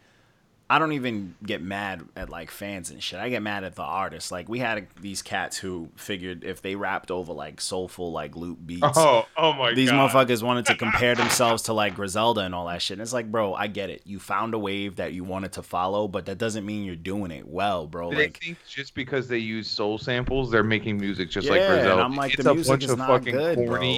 [0.70, 3.82] i don't even get mad at like fans and shit i get mad at the
[3.82, 8.36] artists like we had these cats who figured if they rapped over like soulful like
[8.36, 9.78] loop beats Oh, oh my god.
[9.78, 10.10] these god!
[10.12, 12.96] motherfuckers wanted to compare themselves to like Griselda and all that shit.
[12.96, 14.02] And it's like, bro, I get it.
[14.06, 17.32] You found a wave that you wanted to follow, but that doesn't mean you're doing
[17.32, 18.12] it well, bro.
[18.12, 21.62] They Like, think just because they use soul samples, they're making music just Yeah, like
[21.62, 22.02] and Griselda.
[22.04, 23.98] I'm like, it's the a music bunch is of not fucking good, bro.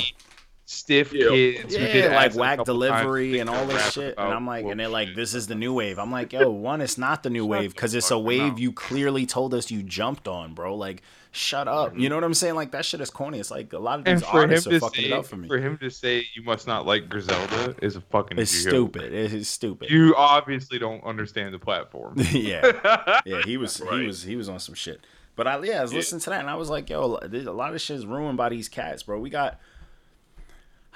[0.70, 1.30] Corny, stiff Yeah.
[1.30, 1.76] kids.
[1.76, 4.16] who did yeah, like whack delivery and all this shit.
[4.18, 5.16] And I'm like, and they're like, bullshit.
[5.16, 6.00] this is the new wave.
[6.00, 8.60] I'm like, yo, one, it's not the new wave because it's a wave up.
[8.60, 10.76] you clearly told us you jumped on, bro.
[10.76, 11.02] Like,
[11.32, 11.94] shut up.
[11.94, 12.10] You mm-hmm.
[12.10, 12.56] know what I'm saying?
[12.56, 13.40] Like that shit is corny.
[13.40, 15.48] It's like a lot of these artists are to fucking say, it up for me.
[15.48, 18.70] for him to say you must not like Griselda is a fucking It's joke.
[18.70, 19.14] stupid.
[19.14, 19.90] It is stupid.
[19.90, 22.16] You obviously don't understand the platform.
[22.32, 23.22] yeah.
[23.26, 25.06] yeah, he was he was he was on some shit.
[25.36, 25.98] But I yeah, I was Yeah.
[25.98, 28.50] listening to that and I was like, yo, a lot of shit is ruined by
[28.50, 29.20] these cats, bro.
[29.20, 29.60] We got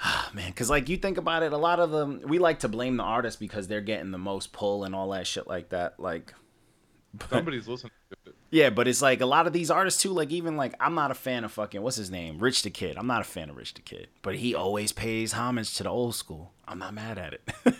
[0.00, 2.68] Ah, man, because like you think about it, a lot of them we like to
[2.68, 5.98] blame the artists because they're getting the most pull and all that shit like that.
[6.00, 6.34] Like
[7.30, 8.34] Somebody's listening to it.
[8.50, 10.10] yeah, but it's like a lot of these artists too.
[10.10, 12.96] Like even like I'm not a fan of fucking what's his name, Rich the Kid.
[12.98, 15.90] I'm not a fan of Rich the Kid, but he always pays homage to the
[15.90, 16.52] old school.
[16.66, 17.48] I'm not mad at it,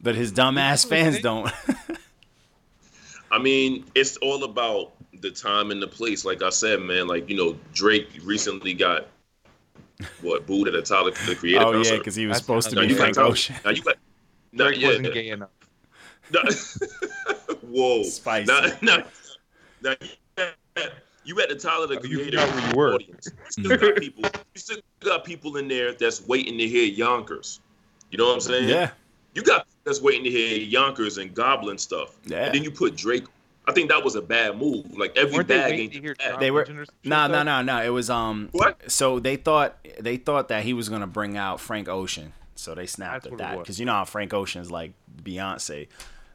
[0.00, 1.50] but his dumbass fans don't.
[3.30, 6.24] I mean, it's all about the time and the place.
[6.24, 9.06] Like I said, man, like you know, Drake recently got
[10.22, 12.76] what booed at a Tyler the Creator oh yeah, because he was That's- supposed to
[12.76, 13.56] now be you got Frank Tyler, Ocean.
[13.64, 13.96] now you got
[14.52, 15.50] now, Drake yeah, wasn't gay enough.
[16.32, 16.42] no-
[17.68, 18.46] whoa, Spicy.
[18.52, 19.02] Now, now,
[19.82, 20.08] now you,
[20.76, 20.92] had,
[21.24, 22.94] you had the Tyler the you Creator forgot where you were.
[22.94, 23.28] audience.
[23.58, 24.24] You still got people.
[24.24, 27.60] You still got people in there that's waiting to hear Yonkers.
[28.10, 28.68] You know what I'm saying?
[28.68, 28.90] Yeah,
[29.34, 32.16] You got that's waiting to hear Yonkers and Goblin stuff.
[32.24, 32.44] Yeah.
[32.46, 33.24] And then you put Drake.
[33.68, 34.96] I think that was a bad move.
[34.96, 36.40] Like every Weren't they bag waiting ain't to hear bad.
[36.40, 37.82] They were- Legend or some shit, No, no, no, no.
[37.82, 38.48] It was um.
[38.52, 38.90] What?
[38.90, 42.86] So they thought they thought that he was gonna bring out Frank Ocean, so they
[42.86, 45.88] snapped That's at that because you know how Frank Ocean's like Beyonce,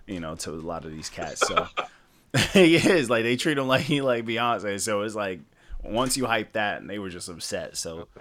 [0.06, 1.48] you know, to a lot of these cats.
[1.48, 1.67] So
[2.54, 4.80] he is like they treat him like he like Beyonce.
[4.80, 5.39] So it's like
[5.84, 7.78] once you hype that, and they were just upset.
[7.78, 8.08] So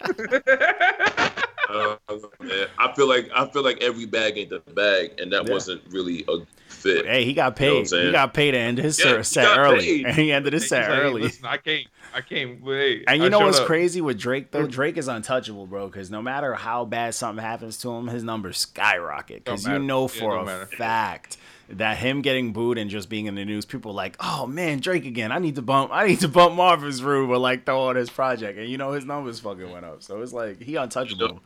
[0.00, 1.22] Potato flew around my room.
[1.68, 1.96] Uh,
[2.40, 5.52] man, I feel like I feel like every bag ain't the bag, and that Yeah.
[5.52, 7.06] wasn't really a fit.
[7.06, 7.90] hey, he got You know paid.
[8.06, 10.06] he got paid to end his Yeah, set early, paid.
[10.06, 11.22] and he ended his He's set like, early.
[11.22, 11.86] Listen, I can't.
[12.14, 13.04] I can't wait.
[13.08, 13.66] And you I know what's up.
[13.66, 14.66] crazy with Drake though?
[14.66, 15.88] Drake is untouchable, bro.
[15.88, 19.44] Because no matter how bad something happens to him, his numbers skyrocket.
[19.44, 20.66] Because you know for don't a matter.
[20.66, 21.36] fact
[21.68, 25.04] that him getting booed and just being in the news, people like, "Oh man, Drake
[25.04, 25.32] again!
[25.32, 28.10] I need to bump, I need to bump Marvin's Room or like throw on his
[28.10, 30.02] project." And you know his numbers fucking went up.
[30.02, 31.40] So it's like he untouchable.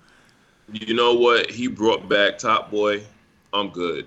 [0.73, 1.51] You know what?
[1.51, 3.03] He brought back Top Boy.
[3.53, 4.07] I'm good.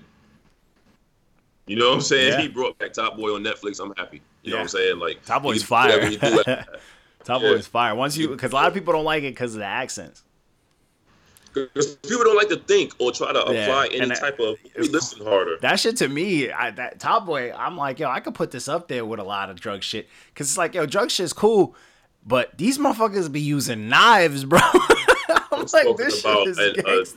[1.66, 2.32] You know what I'm saying?
[2.32, 2.40] Yeah.
[2.42, 3.80] He brought back Top Boy on Netflix.
[3.82, 4.22] I'm happy.
[4.42, 4.98] You know what I'm saying?
[4.98, 6.06] Like Top Boy's fire.
[6.06, 6.66] he do after
[7.24, 7.52] Top Yeah.
[7.52, 7.94] Boy's fire.
[7.94, 10.22] Once you, because a lot of people don't like it because of the accents.
[11.54, 14.56] Because people don't like to think or try to Yeah, apply any that- type of.
[14.76, 15.56] Listen harder.
[15.60, 18.68] That shit to me, I, that Top Boy, I'm like, yo, I could put this
[18.68, 20.08] up there with a lot of drug shit.
[20.34, 21.74] Cause it's like, yo, drug shit's cool,
[22.26, 24.58] but these motherfuckers be using knives, bro.
[25.28, 26.58] I'm like, talking this shit about is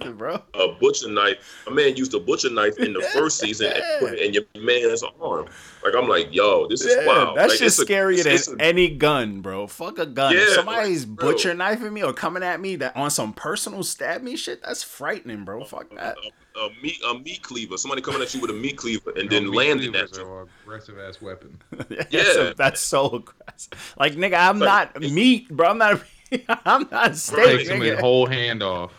[0.02, 0.42] an- a- bro.
[0.54, 1.64] a butcher knife.
[1.68, 4.44] A man used a butcher knife in the first season and put it in your
[4.64, 5.48] man's arm.
[5.84, 7.38] Like I'm like, yo, this is Yeah, wild.
[7.38, 9.68] that's like, just scarier it's- than it's a- any gun, bro.
[9.68, 10.36] Fuck a gun.
[10.36, 11.32] if somebody's like, bro.
[11.32, 14.84] butcher knifing me or coming at me that on some personal stab me shit, that's
[14.84, 15.64] frightening, bro.
[15.64, 16.16] Fuck that.
[16.56, 17.78] a, a meat a meat cleaver.
[17.78, 20.12] Somebody coming at you with a meat cleaver and You then know, meat landing cleavers
[20.14, 20.26] at you.
[20.26, 21.58] are an aggressive ass weapon.
[21.90, 22.54] That's, Yeah.
[22.56, 23.96] that's so aggressive.
[24.00, 25.70] Like, nigga, I'm Like, not meat, bro.
[25.70, 26.02] I'm not.
[26.66, 27.58] I'm not steak, Right.
[27.60, 28.92] Take somebody's whole hand off.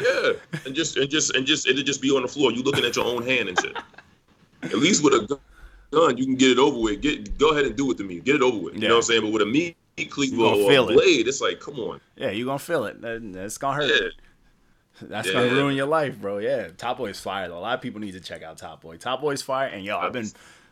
[0.00, 0.32] Yeah,
[0.64, 2.50] and just and just and just it'll just be on the floor.
[2.52, 3.76] You looking at your own hand and shit.
[4.62, 5.38] At least with a
[5.92, 7.00] gun, you can get it over with.
[7.02, 8.20] Get go ahead and do it to me.
[8.20, 8.74] Get it over with.
[8.74, 8.88] You Yeah.
[8.88, 9.22] know what I'm saying?
[9.22, 9.76] But with a meat
[10.10, 10.94] cleaver or feel a it.
[10.94, 12.00] blade, it's like, come on.
[12.16, 13.00] Yeah, you are gonna feel it.
[13.02, 13.90] That- That's gonna hurt.
[13.90, 14.08] Yeah.
[15.02, 15.34] That's Yeah.
[15.34, 16.38] gonna ruin your life, bro.
[16.38, 17.48] Yeah, Top Boy's fire.
[17.48, 17.58] Though.
[17.58, 18.96] A lot of people need to check out Top Boy.
[18.96, 20.30] Top Boy's fire, and yo, I've been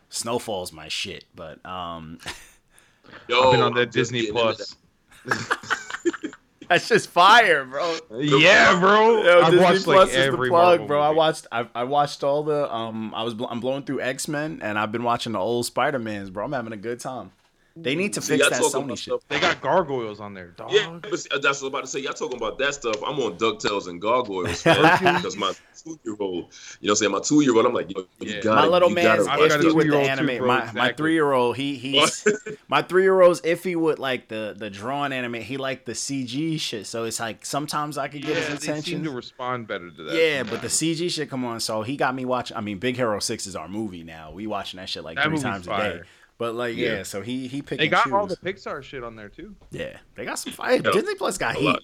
[0.09, 2.19] Snowfall's my shit, but um,
[3.29, 4.77] Yo, I've been on I'm that Disney getting into Plus.
[6.69, 7.99] that's just fire, bro.
[8.17, 9.23] Yeah, bro.
[9.23, 11.01] Yo, I've Disney watched Plus like is the every plug, Marvel bro.
[11.01, 14.29] I watched, I, I watched all the, um, I was, bl- I'm blowing through X
[14.29, 16.45] Men, and I've been watching the old Spider Mans, bro.
[16.45, 17.33] I'm having a good time.
[17.83, 18.99] They need to See, fix that Sony shit.
[18.99, 20.73] stuff- They got gargoyles on there, dog.
[20.73, 22.01] Yeah, but uh, that's what I was about to say.
[22.01, 22.97] Y'all talking about that stuff.
[23.07, 26.47] I'm on DuckTales and Gargoyles because my two year old, you know
[26.81, 27.13] what I'm saying?
[27.13, 28.41] My two year old, I'm like, yo, you Yeah.
[28.43, 30.39] got My little man's I've got a iffy with the two-year-old too, anime.
[30.39, 32.27] bro, my my three year old, he he's
[32.69, 35.35] my three year old's iffy with like the the drawn anime.
[35.35, 36.87] He like the CG shit.
[36.87, 39.05] So it's like sometimes I could get Yeah, his they seem attention.
[39.05, 40.15] to respond better to that.
[40.15, 41.61] Yeah, but the CG shit come on.
[41.61, 42.57] So he got me watching.
[42.57, 44.33] I mean, Big Hero Six is our movie now.
[44.33, 46.01] We watching that shit like That three movie's times a day.
[46.41, 46.49] Fire.
[46.49, 47.03] But like, yeah, Yeah.
[47.05, 49.55] so he he picked they got all the Pixar shit on there too.
[49.71, 50.81] yeah, they got some fire.
[50.85, 50.91] Yeah.
[50.93, 51.65] Disney Plus got a heat.
[51.67, 51.83] lot.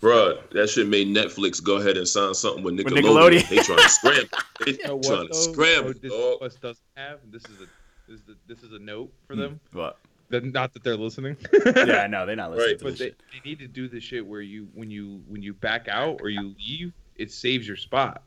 [0.00, 3.02] Bruh, that shit made Netflix go ahead and sign something with Nickelodeon.
[3.02, 3.48] Nickelodeon.
[3.48, 4.38] They trying to scramble.
[4.64, 5.52] They You know what, trying to though?
[5.52, 6.36] scramble, Oh, Disney.
[6.38, 7.18] Plus doesn't have.
[7.32, 7.66] This is a
[8.10, 9.40] this is, a, this is a note for Hmm.
[9.40, 9.60] them.
[9.72, 9.98] But
[10.30, 11.36] That, not that they're listening.
[11.66, 13.20] yeah, I know they're not listening Right, to but this they, shit.
[13.32, 16.28] they need to do the shit where you when you when you back out or
[16.28, 18.22] you leave, it saves your spot.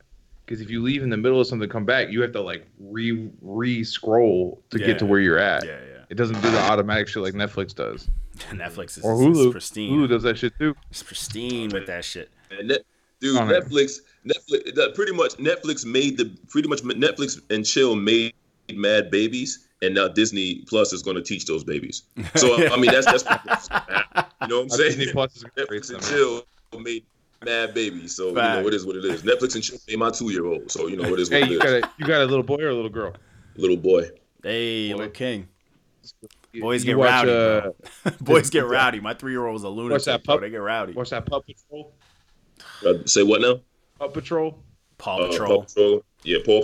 [0.52, 2.66] Because if you leave in the middle of something, come back, you have to like
[2.78, 4.86] re re scroll to Yeah.
[4.88, 5.64] get to where you're at.
[5.64, 6.04] Yeah, yeah.
[6.10, 8.06] It doesn't do the automatic shit like Netflix does.
[8.50, 9.50] Netflix is, or is Hulu.
[9.52, 9.90] pristine.
[9.98, 10.74] Hulu does that shit too.
[10.90, 12.28] It's pristine with that shit.
[12.50, 12.82] And net,
[13.18, 13.64] dude, On it.
[13.64, 18.34] Netflix, Netflix, that pretty much Netflix made the pretty much Netflix and Chill made
[18.74, 22.02] Mad Babies, and now Disney Plus is going to teach those babies.
[22.36, 23.24] So I mean, that's that's
[24.42, 24.98] you know what I'm saying.
[24.98, 26.44] Disney Plus is gonna Netflix and Chill
[26.82, 27.06] made
[27.44, 29.22] Mad Babies, so you know it is what it is.
[29.22, 31.46] Netflix and Chill made my two year old, so you know it is what Hey,
[31.46, 31.62] it you is.
[31.62, 33.14] got a you got a little boy or a little girl?
[33.56, 34.08] Little boy.
[34.42, 34.96] Hey, Boy.
[34.96, 35.48] little king.
[36.60, 37.32] Boys you get watch, rowdy,
[38.04, 38.10] uh.
[38.20, 39.00] Boys get rowdy.
[39.00, 39.92] My three year old's a lunatic.
[39.92, 40.34] What's that bro.
[40.34, 40.40] pup?
[40.42, 40.92] They get rowdy.
[40.92, 41.92] Watch that Pup Patrol.
[42.86, 43.60] Uh, say what now?
[43.98, 44.58] Pup Patrol.
[44.98, 45.58] Paw Uh, Patrol.
[45.62, 46.04] Paw Patrol.
[46.24, 46.62] Yeah, Paw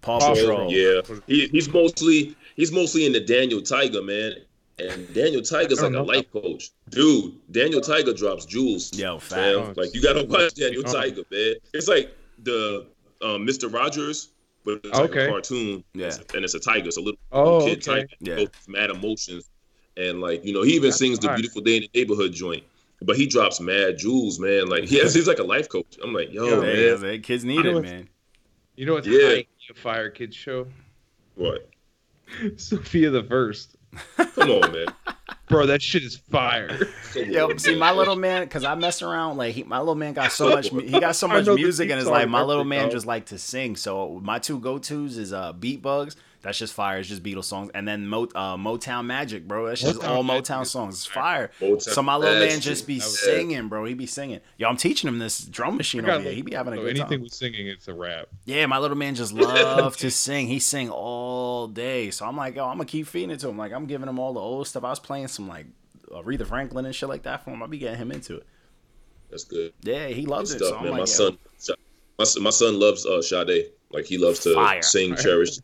[0.00, 0.68] Paw Paw Patrol.
[0.68, 0.72] Patrol.
[0.72, 4.34] Yeah, he, he's mostly he's mostly in the Daniel Tiger man,
[4.80, 6.04] and Daniel Tiger's like don't a know.
[6.04, 7.34] life coach, dude.
[7.50, 8.96] Daniel Tiger drops jewels.
[8.98, 9.74] Yo, fam.
[9.76, 10.92] Like you gotta watch Daniel Oh.
[10.92, 11.54] Tiger, man.
[11.74, 12.86] It's like the
[13.22, 14.28] um, Mister Rogers,
[14.64, 15.26] but it's like Okay.
[15.26, 15.84] a cartoon.
[15.94, 16.12] Yeah.
[16.34, 16.86] and it's a tiger.
[16.88, 18.02] It's a little Oh, kid okay.
[18.02, 18.08] tiger.
[18.20, 18.36] Yeah.
[18.36, 19.48] Yeah, mad emotions,
[19.96, 21.36] and like you know, he even That's sings the fire.
[21.36, 22.62] beautiful day in the neighborhood joint.
[23.00, 24.66] But he drops mad jewels, man.
[24.68, 25.98] Like he has, he's like a life coach.
[26.02, 28.08] I'm like, yo, Yo, Hey, man, kids need it, man.
[28.76, 29.28] You know what's Yeah.
[29.28, 30.66] high a fire kids show?
[31.36, 31.68] what?
[32.56, 33.76] Sofia the First.
[34.16, 34.86] Come on, man.
[35.48, 36.78] Bro, that shit is fire.
[37.14, 40.12] Come Yo, see, my little man, because I mess around, like, he, my little man
[40.12, 42.28] got so much, he got so much music in beat his life.
[42.28, 43.76] My little man just like to sing.
[43.76, 46.16] So my two go tos is uh, Beat Bugs.
[46.40, 46.98] That's just fire.
[47.00, 47.70] It's just Beatles songs.
[47.74, 49.66] And then Mo, uh, Motown Magic, bro.
[49.66, 50.94] That's just Motown all Motown songs.
[50.94, 51.50] It's fire.
[51.60, 53.84] Motown so my little man just be singing, bro.
[53.84, 54.40] He be singing.
[54.56, 56.32] Yo, I'm teaching him this drum machine over here.
[56.32, 57.22] He be having a so good anything time.
[57.22, 58.28] with singing, it's a rap.
[58.44, 60.46] Yeah, my little man just love to sing.
[60.46, 62.10] He sing all day.
[62.12, 63.58] So I'm like, yo, I'm gonna keep feeding it to him.
[63.58, 64.84] Like I'm giving him all the old stuff.
[64.84, 65.66] I was playing some like
[66.12, 67.60] Aretha Franklin and shit like that for him.
[67.62, 68.46] I'll be getting him into it.
[69.30, 69.72] That's good.
[69.82, 70.58] Yeah, he Good loves it.
[70.58, 70.84] stuff, So man.
[70.84, 71.38] like, my yo, son,
[72.18, 73.70] my, son- my son loves uh, Sade.
[73.90, 74.82] Like he loves to Fire.
[74.82, 75.22] sing, Fire.
[75.24, 75.58] cherish,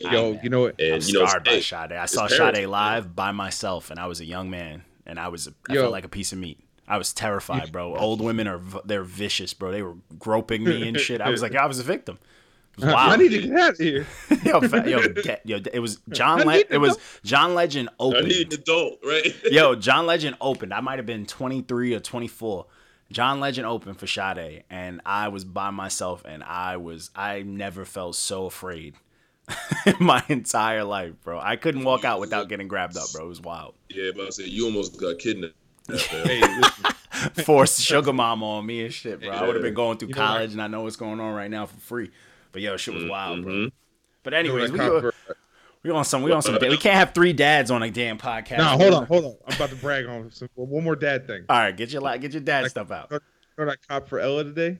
[0.00, 0.40] Yo, man.
[0.42, 0.80] you know what?
[0.80, 1.92] and I'm you know, scarred by hey, Sade.
[1.92, 5.28] I saw parents- Sade live by myself, and I was a young man, and I
[5.28, 5.82] was I Yo.
[5.82, 6.60] felt like a piece of meat.
[6.86, 7.96] I was terrified, bro.
[7.98, 9.72] Old women are they're vicious, bro.
[9.72, 11.20] They were groping me and shit.
[11.20, 12.18] I was like, I was a victim.
[12.78, 14.06] It was I need to get out of here.
[14.44, 16.42] yo, yo, get, yo, it was John.
[16.42, 18.16] I Le- it was John Legend opened.
[18.16, 18.28] I opened.
[18.28, 19.34] need an adult, right?
[19.50, 20.72] Yo, John Legend opened.
[20.72, 22.66] I might have been 23 or 24.
[23.10, 27.84] John Legend opened for Sade, and I was by myself, and I was I never
[27.84, 28.98] felt so afraid in
[30.00, 31.38] my entire life, bro.
[31.40, 33.24] I couldn't walk out without getting grabbed up, bro.
[33.24, 33.74] It was wild.
[33.88, 35.54] yeah, but I said you almost got kidnapped.
[35.90, 36.42] Hey,
[37.44, 39.30] Forced sugar mama on me and shit, bro.
[39.30, 41.50] I would have been going through You college, and I know what's going on right
[41.50, 42.10] now for free.
[42.52, 43.52] But yo, shit was wild, bro.
[43.52, 43.72] Mhm.
[44.22, 45.36] But anyways, we I go, cop for-
[45.82, 46.58] we on some we on some.
[46.60, 48.58] We can't have three dads on a damn podcast.
[48.58, 49.36] Nah, hold on, hold on.
[49.46, 51.44] I'm about to brag on some, one more dad thing.
[51.48, 53.08] All right, get your get your dad stuff out.
[53.10, 53.18] You
[53.58, 54.78] know what I cop for Ella today?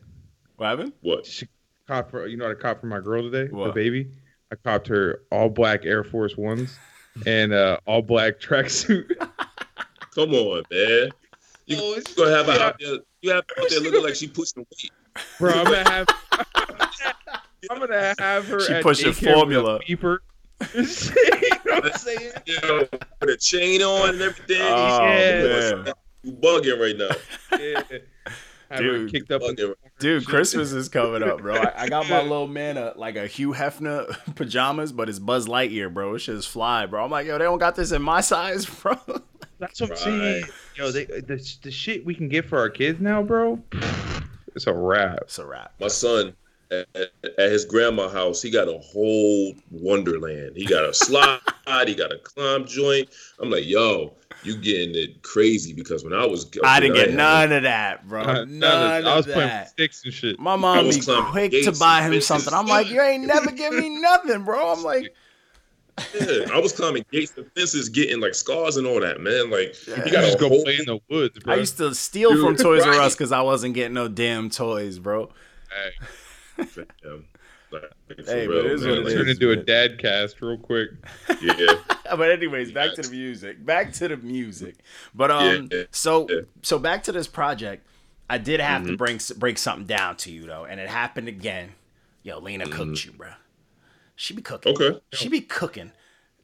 [0.57, 0.93] What happened?
[1.01, 1.25] What?
[1.27, 1.49] She
[1.87, 4.11] cop for you know what I cop for my girl today, the baby.
[4.53, 6.79] I copped her all black Air Force Ones
[7.27, 9.11] and uh, all black tracksuit.
[10.15, 11.11] Come on, man.
[11.67, 12.99] You Oh, you gonna have her out there?
[13.21, 14.91] You have her out there looking like she pushing weight.
[15.39, 16.07] Bro, I'm gonna have
[17.71, 19.81] I'm gonna have her She at pushing daycare with a formula.
[19.81, 20.19] beeper.
[20.75, 20.81] you
[21.67, 22.33] know what I'm saying?
[22.47, 22.89] You know,
[23.21, 24.63] with a chain on and everything.
[24.63, 25.75] Oh, Yeah.
[25.85, 25.95] man.
[26.23, 27.59] You bugging right now.
[27.59, 27.99] Yeah.
[28.71, 29.01] Have Dude.
[29.03, 29.75] her kicked up in Bugging.
[29.99, 31.57] Dude, Christmas is coming up, bro.
[31.57, 35.47] I, I got my little man a, like a Hugh Hefner pajamas, but it's Buzz
[35.49, 36.15] Lightyear, bro.
[36.15, 37.05] It's just fly, bro.
[37.05, 38.99] I'm like, yo, they don't got this in my size, bro.
[39.59, 39.99] That's what I'm Right.
[39.99, 40.45] saying.
[40.77, 43.63] Yo, they, the, the shit we can get for our kids now, bro.
[44.55, 45.19] It's a wrap.
[45.23, 45.73] It's a wrap.
[45.79, 46.35] My son
[46.71, 47.09] at, at
[47.39, 50.53] at his grandma house, he got a whole wonderland.
[50.57, 51.41] He got a slide,
[51.87, 53.09] he got a climb joint.
[53.41, 54.15] I'm like, yo,
[54.45, 58.23] you getting it crazy because when I was, I didn't get none of that, bro.
[58.23, 60.39] Uh, None, none of- I was of playing with sticks and shit.
[60.39, 62.27] My mom was be quick to buy him fences.
[62.27, 62.55] something.
[62.55, 64.73] I'm like, you ain't never give me nothing, bro.
[64.73, 65.15] I'm like,
[66.15, 69.51] Yeah, I was climbing gates and fences, getting like scars and all that, man.
[69.51, 71.55] Like you You got just go whole play in the woods, bro.
[71.55, 72.93] I used to steal Dude, from Toys R.
[72.93, 75.33] Us because I wasn't getting no damn toys, bro.
[75.71, 76.07] Hey, Yeah,
[76.59, 76.91] like, for
[78.27, 78.91] Hey, but real, it is man.
[78.91, 79.15] what it Like, is.
[79.15, 80.91] turn into a dad cast real quick.
[81.43, 81.75] Yeah,
[82.17, 83.65] but anyways, back to the music.
[83.65, 84.77] Back to the music.
[85.15, 86.41] But um, Yeah, so yeah.
[86.63, 87.87] so back to this project.
[88.31, 88.91] I did have Mm-hmm.
[88.93, 91.73] to bring break something down to you though, and it happened again.
[92.23, 93.29] Yo, Lena cooked you, bro.
[94.17, 94.75] She be cooking.
[94.75, 94.83] Mm-hmm.
[94.83, 95.01] Okay.
[95.13, 95.93] She be cooking.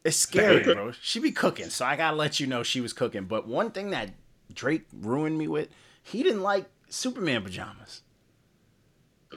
[0.05, 0.73] It's scary, Okay.
[0.75, 0.93] bro.
[1.01, 1.69] She be cooking.
[1.71, 3.25] So I gotta let you know she was cooking.
[3.25, 4.11] But one thing that
[4.53, 5.69] Drake ruined me with,
[6.03, 8.03] he didn't like Superman pajamas.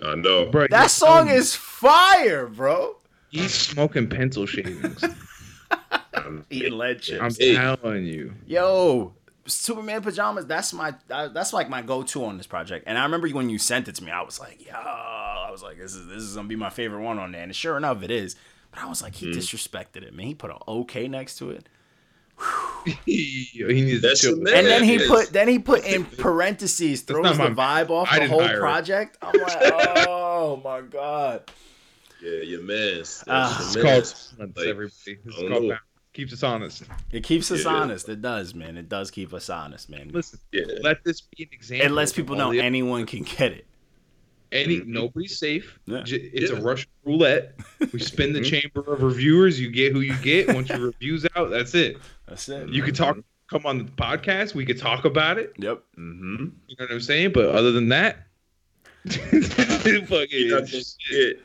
[0.04, 0.46] I know.
[0.48, 2.98] Bro, That song is fire, bro.
[3.30, 5.04] He's smoking pencil shavings.
[6.14, 7.22] I'm- Eating lead chips.
[7.22, 7.56] I'm Hey.
[7.56, 8.34] telling you.
[8.46, 9.14] Yo,
[9.46, 10.46] Superman pajamas.
[10.46, 10.94] That's my.
[11.10, 12.86] uh, That's like my go-to on this project.
[12.88, 15.64] And I remember when you sent it to me, I was like, yo, I was
[15.64, 17.44] like, this is this is gonna be my favorite one on there.
[17.44, 18.36] And sure enough, it is.
[18.72, 20.28] But I was like, he disrespected it, man.
[20.28, 21.70] He put an OK next to it,
[23.06, 23.14] he,
[23.54, 24.38] he needs That's to chill.
[24.38, 27.90] your and then he it put then he put in parentheses throws the my- vibe
[27.90, 28.60] off I the whole hire it.
[28.60, 29.18] project.
[29.22, 29.58] I'm like,
[30.08, 31.50] oh my god.
[32.22, 33.24] Yeah, your man's.
[33.28, 33.50] Ah.
[33.58, 33.84] That's It's your
[34.40, 35.18] called Like, everybody.
[35.26, 35.74] It's called
[36.14, 36.84] Keeps us honest.
[37.12, 37.70] It keeps us Yeah.
[37.76, 38.10] honest.
[38.10, 38.76] It does, man.
[38.76, 40.10] It does keep us honest, man.
[40.12, 40.64] Listen, Yeah.
[40.82, 41.86] let this be an example.
[41.86, 43.67] It lets people know anyone can get it.
[44.52, 44.88] Any Mhm.
[44.88, 45.78] nobody's safe.
[45.86, 46.04] Yeah.
[46.08, 46.58] It's Yeah.
[46.58, 47.60] a Russian roulette.
[47.92, 48.46] We spin the Mhm.
[48.46, 49.60] chamber of reviewers.
[49.60, 50.48] You get who you get.
[50.54, 51.98] Once your reviews out, that's it.
[52.28, 52.70] That's it.
[52.70, 53.18] You could talk.
[53.50, 54.54] Come on the podcast.
[54.56, 55.54] We could talk about it.
[55.58, 55.82] Yep.
[55.98, 56.46] Mm-hmm.
[56.68, 57.32] You know what I'm saying?
[57.34, 58.28] But other than that,
[59.08, 59.30] fucking
[60.32, 61.40] You're not gonna get.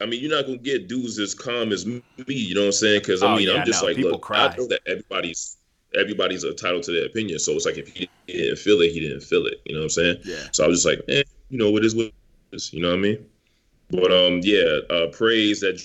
[0.00, 2.02] I mean, you're not gonna get dudes as calm as me.
[2.26, 3.00] You know what I'm saying?
[3.00, 4.46] Because Oh, I mean, yeah, I'm just no, like, people look, cry.
[4.46, 5.56] I know that everybody's
[5.94, 7.38] everybody's entitled to their opinion.
[7.38, 9.60] So it's like if he didn't feel it, he didn't feel it.
[9.64, 10.16] You know what I'm saying?
[10.24, 10.36] Yeah.
[10.52, 12.14] So I was just like, eh, you know, what is what it
[12.52, 12.72] is.
[12.72, 13.26] You know what I mean?
[13.90, 15.80] But um, yeah, uh, praise that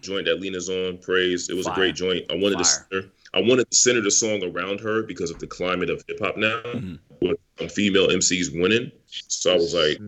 [0.00, 0.98] joint that Lena's on.
[0.98, 1.48] Praise.
[1.50, 1.74] It was Fire.
[1.74, 2.24] a great joint.
[2.30, 2.62] I wanted Fire.
[2.62, 6.02] to center, I wanted to center the song around her because of the climate of
[6.08, 6.98] hip hop now, Mhm.
[7.20, 8.90] with um, female MCs winning.
[9.28, 9.98] So I was like,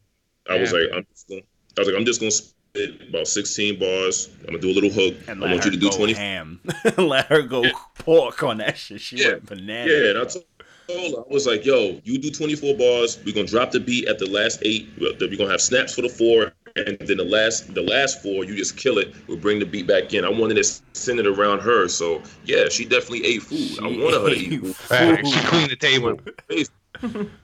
[0.49, 0.79] I was Yeah.
[0.79, 1.41] like, I'm just gonna,
[1.77, 4.31] I was like, I'm just gonna spit about 16 bars.
[4.41, 5.15] I'm gonna do a little hook.
[5.29, 6.13] And I want you to do 20.
[6.15, 6.61] ham.
[6.99, 7.73] let her go Yeah.
[7.99, 9.01] pork on that shit.
[9.01, 9.29] She Yeah.
[9.33, 9.93] went bananas.
[9.93, 10.45] Yeah, and I told
[10.91, 13.19] I was like, yo, you do 24 bars.
[13.25, 14.89] We're gonna drop the beat at the last eight.
[15.01, 18.45] We're we're gonna have snaps for the four, and then the last the last four,
[18.45, 19.15] you just kill it.
[19.27, 20.25] We'll bring the beat back in.
[20.25, 21.89] I wanted to send it around her.
[21.89, 23.79] So yeah, she definitely ate food.
[23.83, 24.77] I wanted her to eat food.
[24.77, 25.29] Facts.
[25.29, 26.21] She cleaned the table.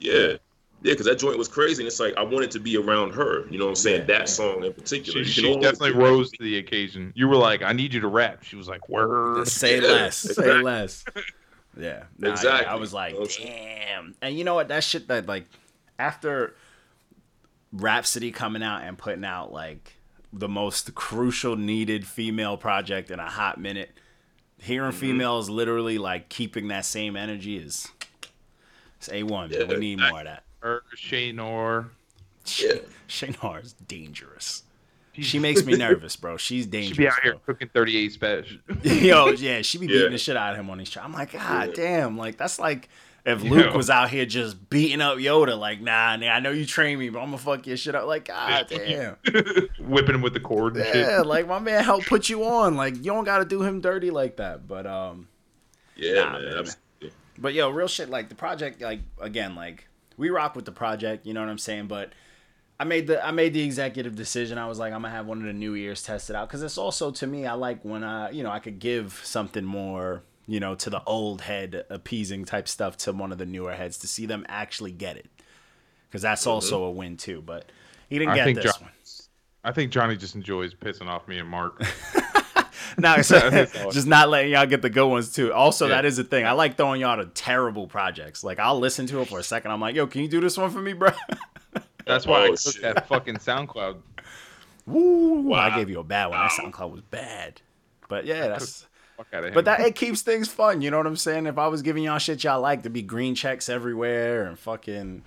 [0.01, 0.36] Yeah.
[0.82, 3.47] Yeah, because that joint was crazy, and it's like I wanted to be around her.
[3.51, 4.07] You know what I'm saying?
[4.07, 5.22] That song in particular.
[5.24, 7.12] She, she definitely rose to the occasion.
[7.14, 10.16] You were like, "I need you to rap." She was like, "Word." Say Yeah, less.
[10.16, 11.05] Say less.
[11.81, 12.05] Yeah.
[12.18, 12.66] Nah, yeah, Exactly.
[12.66, 14.14] I was like, You know damn.
[14.22, 14.68] And you know what?
[14.68, 15.47] That shit that like
[15.99, 16.55] after
[17.72, 19.95] Rhapsody coming out and putting out like
[20.33, 23.91] the most crucial needed female project in a hot minute,
[24.59, 25.01] hearing Mm-hmm.
[25.01, 27.89] females literally like keeping that same energy is
[28.97, 29.68] it's A one, man.
[29.68, 30.45] We need I- more of that.
[30.61, 31.89] Her, Shaynor.
[32.59, 32.72] Yeah.
[33.09, 34.62] Shaynar is dangerous.
[35.18, 36.36] She makes me nervous, bro.
[36.36, 36.96] She's dangerous.
[36.96, 37.40] She be out here bro.
[37.46, 38.58] cooking 38 special.
[38.82, 39.92] Yo, yeah, she be Yeah.
[39.92, 41.02] beating the shit out of him on these shows.
[41.04, 41.74] I'm like, God Yeah.
[41.74, 42.88] damn, like that's like
[43.26, 43.42] if.
[43.42, 46.98] Luke was out here just beating up Yoda, like, nah, nigga, I know you train
[46.98, 48.06] me, but I'm gonna fuck your shit up.
[48.06, 49.16] Like, God damn.
[49.78, 50.94] Whipping him with the cord and shit.
[50.96, 51.26] Yeah, shit.
[51.26, 52.76] like my man helped put you on.
[52.76, 54.66] Like, you don't gotta do him dirty like that.
[54.66, 55.28] But um
[55.96, 56.64] Yeah, Nah, man.
[56.64, 57.11] man.
[57.38, 59.86] but yo, real shit, like the project, like again, like
[60.16, 61.88] we rock with the project, you know what I'm saying?
[61.88, 62.12] But
[62.81, 64.57] I made the I made the executive decision.
[64.57, 66.78] I was like, I'm gonna have one of the new ears tested out because it's
[66.78, 70.61] also to me, I like when I you know I could give something more you
[70.61, 74.09] know to the old head appeasing type stuff to one of the newer heads to
[74.09, 75.28] see them actually get it
[76.09, 76.53] because that's mm-hmm.
[76.53, 77.43] also a win too.
[77.43, 77.70] But
[78.09, 78.93] he didn't I get this John- one.
[79.62, 81.83] I think Johnny just enjoys pissing off me and Mark.
[82.99, 85.53] No, just not letting y'all get the good ones too.
[85.53, 85.97] Also, Yeah.
[85.97, 86.45] that is a thing.
[86.45, 88.43] I like throwing y'all to terrible projects.
[88.43, 89.70] Like I'll listen to it for a second.
[89.70, 91.11] I'm like, yo, can you do this one for me, bro?
[92.07, 92.82] That's why I Oh, took shit.
[92.82, 93.98] that fucking SoundCloud.
[94.86, 95.40] Woo!
[95.42, 95.59] Wow.
[95.61, 96.38] I gave you a bad one.
[96.38, 97.61] That SoundCloud was bad.
[98.09, 98.86] But yeah, that's.
[99.16, 99.55] Fuck out of him.
[99.55, 100.80] But that it keeps things fun.
[100.82, 101.46] You know what I'm saying?
[101.46, 105.22] If I was giving y'all shit y'all like, to be green checks everywhere and fucking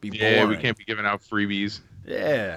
[0.00, 0.48] be yeah, boring.
[0.50, 1.80] we can't be giving out freebies.
[2.06, 2.56] Yeah,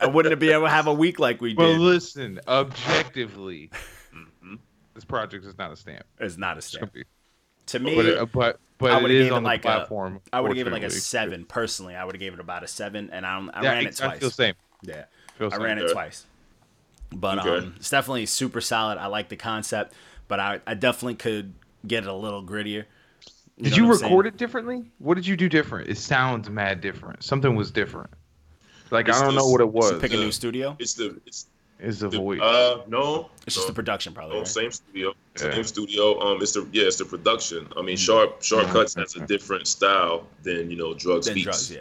[0.00, 1.78] I wouldn't be able to have a week like we Well, did.
[1.80, 3.70] Well, listen, objectively,
[4.14, 4.54] Mm-hmm.
[4.94, 6.04] this project is not a stamp.
[6.18, 6.94] It's not a stamp
[7.66, 7.94] to me.
[7.96, 10.20] but but but I would've is gave it on like a- platform.
[10.32, 11.00] I would have given it like a fortunately.
[11.00, 11.94] seven personally.
[11.94, 14.00] I would have gave it about a seven, and I, I Yeah, ran it twice.
[14.00, 14.18] I twice.
[14.20, 14.54] feel the same.
[14.82, 15.04] Yeah.
[15.36, 15.62] Feel I same.
[15.62, 16.26] ran it twice.
[17.12, 17.66] But Okay.
[17.66, 18.98] um, it's definitely super solid.
[18.98, 19.92] I like the concept,
[20.28, 21.52] but I, I definitely could
[21.86, 22.84] get it a little grittier.
[23.60, 24.26] Did you record saying?
[24.26, 24.84] it differently?
[24.98, 25.88] What did you do different?
[25.90, 27.22] It sounds mad different.
[27.22, 28.10] Something was different.
[28.90, 30.00] Like It's I don't the- know what it was.
[30.00, 30.76] Pick a new studio.
[30.78, 31.46] It's the it's
[31.82, 32.40] Is the The- voice?
[32.40, 33.30] Uh, no.
[33.46, 33.68] It's just no.
[33.68, 34.36] the production, probably.
[34.36, 34.48] Oh, right?
[34.48, 35.14] same studio.
[35.40, 35.52] Yeah.
[35.54, 36.20] Same studio.
[36.20, 37.66] Um, it's the yeah, it's the production.
[37.76, 38.72] I mean, Sharp Sharp Mhm.
[38.72, 41.44] Cuts has a different style than you know Drugs Then Beats.
[41.44, 41.78] drugs, yeah.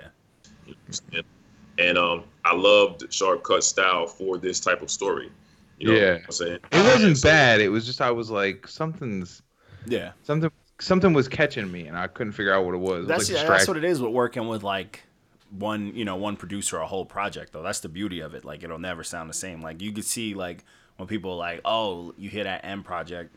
[0.65, 1.23] You know what I'm saying?
[1.79, 5.29] And um, I loved Sharp Cut style for this type of story.
[5.79, 6.13] You know Yeah.
[6.13, 6.59] what I'm saying?
[6.71, 7.61] it wasn't So- bad.
[7.61, 9.41] It was just I was like something's
[9.85, 10.11] Yeah.
[10.23, 12.89] something something was catching me, and I couldn't figure out what it was.
[12.91, 15.03] It was, That's like, yeah, that's what it is with working with like
[15.51, 17.63] one, you know, one producer a whole project though.
[17.63, 18.45] That's the beauty of it.
[18.45, 19.61] Like it'll never sound the same.
[19.61, 20.63] Like you could see like
[20.97, 23.35] when people are like, "Oh, you hear that M project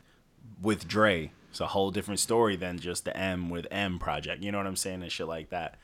[0.61, 4.43] with Dre." It's a whole different story than just the M with M project.
[4.43, 5.03] You know what I'm saying?
[5.03, 5.77] And shit like that.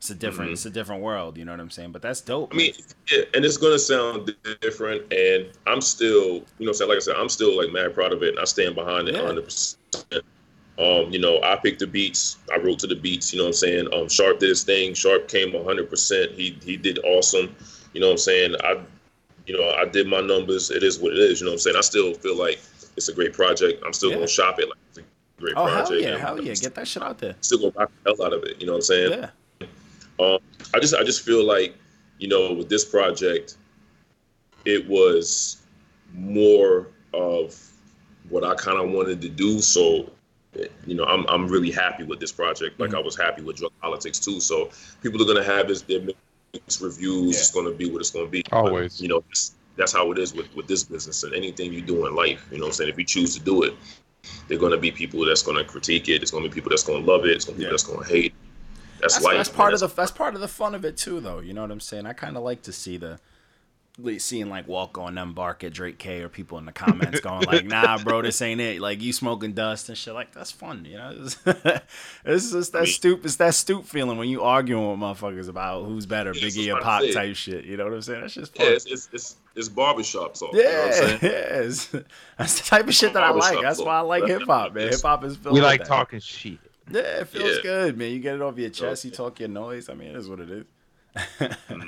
[0.00, 1.92] It's a different it's a different world, you know what I'm saying?
[1.92, 2.50] But that's dope.
[2.50, 2.58] Mm-hmm.
[2.58, 2.72] I mean,
[3.12, 7.28] yeah, and it's gonna sound different, and I'm still, you know, like I said, I'm
[7.28, 9.24] still like mad proud of it, and I stand behind it Yeah.
[9.24, 10.24] 100.
[10.80, 13.48] Um, you know, I picked the beats, I wrote to the beats, you know what
[13.48, 13.88] I'm saying.
[13.92, 15.90] Um, Sharp did his thing, Sharp came 100.
[15.90, 17.54] percent He he did awesome,
[17.92, 18.54] you know what I'm saying.
[18.64, 18.80] I,
[19.46, 20.70] you know, I did my numbers.
[20.70, 21.76] It is what it is, you know what I'm saying.
[21.76, 22.60] I still feel like
[22.96, 23.82] it's a great project.
[23.84, 24.16] I'm still Yeah.
[24.16, 25.02] gonna shop it like it's a
[25.40, 25.88] great oh project.
[26.02, 27.34] hell yeah, hell I'm yeah, get that shit out there.
[27.42, 29.10] Still gonna rock the hell out of it, you know what I'm saying.
[29.60, 29.66] Yeah.
[30.24, 30.38] Um,
[30.74, 31.74] I just I just feel like
[32.18, 33.56] you know with this project,
[34.64, 35.58] it was
[36.14, 37.54] more of
[38.30, 39.60] what I kind of wanted to do.
[39.60, 40.10] So
[40.86, 42.78] you know I'm I'm really happy with this project.
[42.80, 42.96] Like Mhm.
[42.98, 44.40] I was happy with drug politics too.
[44.40, 44.70] So
[45.02, 46.00] people are gonna have this their
[46.52, 47.34] mixed reviews.
[47.34, 47.40] Yeah.
[47.40, 48.42] It's gonna be what it's gonna be.
[48.52, 48.96] Always.
[48.96, 49.24] But, you know.
[49.30, 52.46] It's, that's how it is with, with this business and anything you do in life.
[52.50, 52.90] You know what I'm saying?
[52.90, 53.72] If you choose to do it,
[54.48, 56.18] there are going to be people that's going to critique it.
[56.18, 57.30] There's going to be people that's going to love it.
[57.30, 57.68] It's going to be Yeah.
[57.70, 58.24] people that's going to hate.
[58.26, 58.32] it.
[59.00, 59.36] That's, That's, life.
[59.38, 59.56] that's man.
[59.56, 61.38] part of the that's part of the fun of it too, though.
[61.38, 62.04] You know what I'm saying?
[62.04, 63.20] I kind of like to see the like,
[64.18, 67.42] seeing like Walk on them bark at Drake K or people in the comments going
[67.42, 70.14] like, "Nah, bro, this ain't it." Like you smoking dust and shit.
[70.14, 71.12] Like that's fun, you know.
[71.16, 71.36] It's,
[72.24, 73.24] it's just that I mean- stoop.
[73.24, 76.80] It's that stoop feeling when you arguing with motherfuckers about who's better, Yeah, Biggie or
[76.80, 77.64] Pac type shit.
[77.64, 78.20] You know what I'm saying?
[78.22, 78.72] That's just Yeah, fun.
[78.74, 80.52] it's it's it's, it's barbershop talk.
[80.54, 81.18] You know what I'm Yeah, saying?
[81.22, 81.96] yes.
[82.38, 83.60] That's the type of shit that I like.
[83.60, 84.88] That's why I like hip hop, man.
[84.88, 85.88] Hip hop is filled we with like that.
[85.88, 86.58] talking shit.
[86.90, 87.62] Yeah, it feels Yeah.
[87.62, 88.10] good, man.
[88.10, 89.04] You get it off your chest.
[89.04, 89.88] You talk your noise.
[89.88, 90.64] I mean, it is what it is.
[91.16, 91.82] Mm-hmm.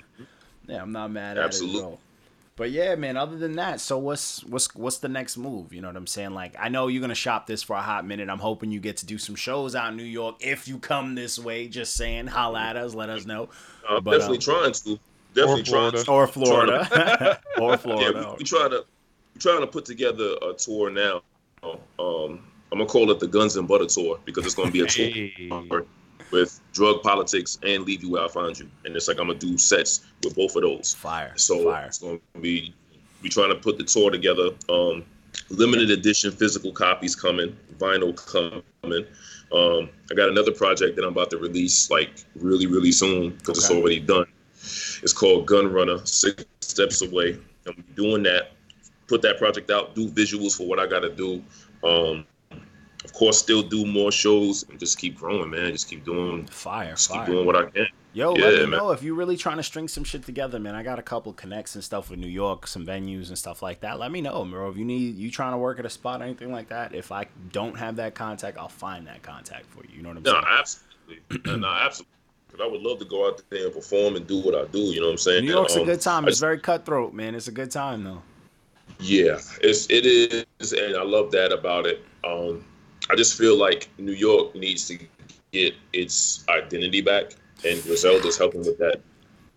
[0.66, 1.80] Yeah, I'm not mad at it Absolutely.
[1.80, 2.00] at all.
[2.54, 3.16] But yeah, man.
[3.16, 5.72] Other than that, so what's what's what's the next move?
[5.72, 6.32] You know what I'm saying?
[6.32, 8.28] Like, I know you're gonna shop this for a hot minute.
[8.28, 11.14] I'm hoping you get to do some shows out in New York if you come
[11.14, 11.66] this way.
[11.68, 13.48] Just saying, holla at us, let us know.
[13.88, 14.98] I'm But, definitely um, trying to.
[15.34, 16.04] Definitely trying Florida.
[16.04, 16.10] to.
[16.10, 18.28] Or Florida, or Yeah, Florida.
[18.32, 18.84] we, we trying to
[19.34, 21.22] we're trying to put together a tour now.
[21.64, 21.78] Um,
[22.70, 25.06] I'm gonna call it the Guns and Butter tour because it's gonna be a tour
[25.06, 25.48] Hey.
[26.32, 29.38] With drug politics and leave you where I find you, and it's like I'm gonna
[29.38, 30.94] do sets with both of those.
[30.94, 31.86] Fire, So fire.
[31.86, 32.74] it's gonna be
[33.22, 34.50] we trying to put the tour together.
[34.68, 35.04] Um,
[35.50, 39.06] limited edition physical copies coming, vinyl coming.
[39.52, 43.58] Um, I got another project that I'm about to release like really really soon because
[43.58, 44.26] it's already done.
[45.02, 47.38] It's called Gun Runner, Six Steps Away.
[47.66, 48.52] I'm doing that.
[49.08, 49.94] Put that project out.
[49.94, 51.42] Do visuals for what I got to do.
[51.84, 52.24] Um,
[53.04, 55.72] of course, still do more shows and just keep growing, man.
[55.72, 57.86] Just keep doing, Fire, just keep doing what I can.
[58.14, 58.70] Yo, Yeah, let me man.
[58.72, 60.74] know if you're really trying to string some shit together, man.
[60.74, 63.80] I got a couple connects and stuff with New York, some venues and stuff like
[63.80, 63.98] that.
[63.98, 64.68] Let me know, bro.
[64.70, 67.10] If you need you trying to work at a spot or anything like that, if
[67.10, 69.96] I don't have that contact, I'll find that contact for you.
[69.96, 70.44] You know what I'm No, saying?
[70.58, 71.60] absolutely.
[71.60, 72.08] no, absolutely.
[72.50, 74.78] 'Cause I would love to go out there and perform and do what I do.
[74.78, 75.46] You know what I'm saying?
[75.46, 76.24] New York's a Um, good time.
[76.24, 77.34] It's just- very cutthroat, man.
[77.34, 78.20] It's a good time though.
[79.00, 82.04] Yeah, it's it is, and I love that about it.
[82.24, 82.62] Um,
[83.10, 84.98] I just feel like New York needs to
[85.52, 87.32] get its identity back,
[87.66, 89.00] and Griselda's helping with that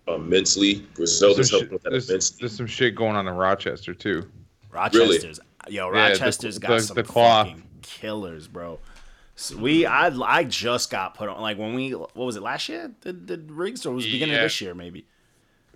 [0.08, 0.86] um, immensely.
[0.94, 2.38] Griselda's helping shit- with that there's, immensely.
[2.42, 4.30] there's some shit going on in Rochester too.
[4.72, 5.40] Rochester's
[5.70, 7.48] yo, Yeah, the- Rochester's got the- some the cloth.
[7.48, 8.80] fucking killers, bro.
[9.38, 12.70] So we I I just got put on like when we what was it last
[12.70, 12.92] year?
[13.02, 15.06] Did did Riggs or was it beginning of this year maybe?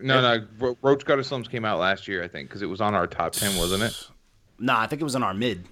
[0.02, 2.80] No, no, Ro- Roach Gutter Slums came out last year, I think, because it was
[2.80, 4.08] on our top ten, wasn't it?
[4.58, 5.66] Nah, I think it was in our mid.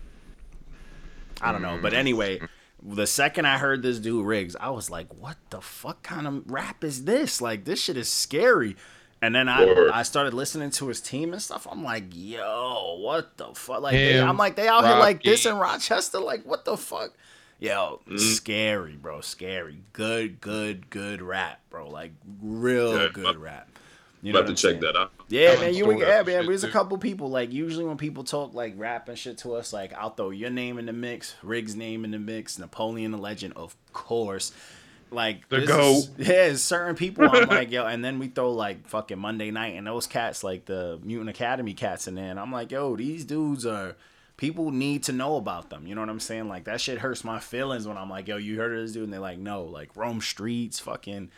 [1.41, 1.97] I don't know, but Mm.
[1.97, 2.39] anyway,
[2.81, 6.49] the second I heard this dude Riggs, I was like, "What the fuck kind of
[6.51, 7.41] rap is this?
[7.41, 8.75] Like, this shit is scary."
[9.19, 9.89] And then I Word.
[9.91, 11.67] I started listening to his team and stuff.
[11.71, 15.45] I'm like, "Yo, what the fuck?" Like, they, I'm like, they out here like this
[15.47, 16.19] in Rochester.
[16.19, 17.13] Like, what the fuck?
[17.59, 18.19] Yo, Mm.
[18.19, 19.79] scary, bro, scary.
[19.93, 21.89] Good, good, good rap, bro.
[21.89, 22.11] Like,
[22.43, 23.67] real Yeah, good rap.
[24.23, 24.93] You I'm know about to I'm check saying?
[24.93, 25.11] that out.
[25.29, 26.41] Yeah, man, you would, stories yeah, man.
[26.41, 29.53] shit, There's a couple people like usually when people talk like rap and shit to
[29.55, 33.11] us, like I'll throw your name in the mix, Riggs' name in the mix, Napoleon
[33.11, 34.51] Da Legend, of course.
[35.11, 35.97] Like The this GOAT.
[35.97, 39.75] is- yeah, certain people I'm like yo, and then we throw like fucking Monday night
[39.75, 43.23] and those cats like the Mutant Academy cats in there, and I'm like yo, these
[43.23, 43.95] dudes are
[44.35, 45.87] people need to know about them.
[45.87, 46.49] You know what I'm saying?
[46.49, 49.03] Like that shit hurts my feelings when I'm like yo, you heard of this dude,
[49.05, 51.29] and they're like no, like Rome Streetz, fucking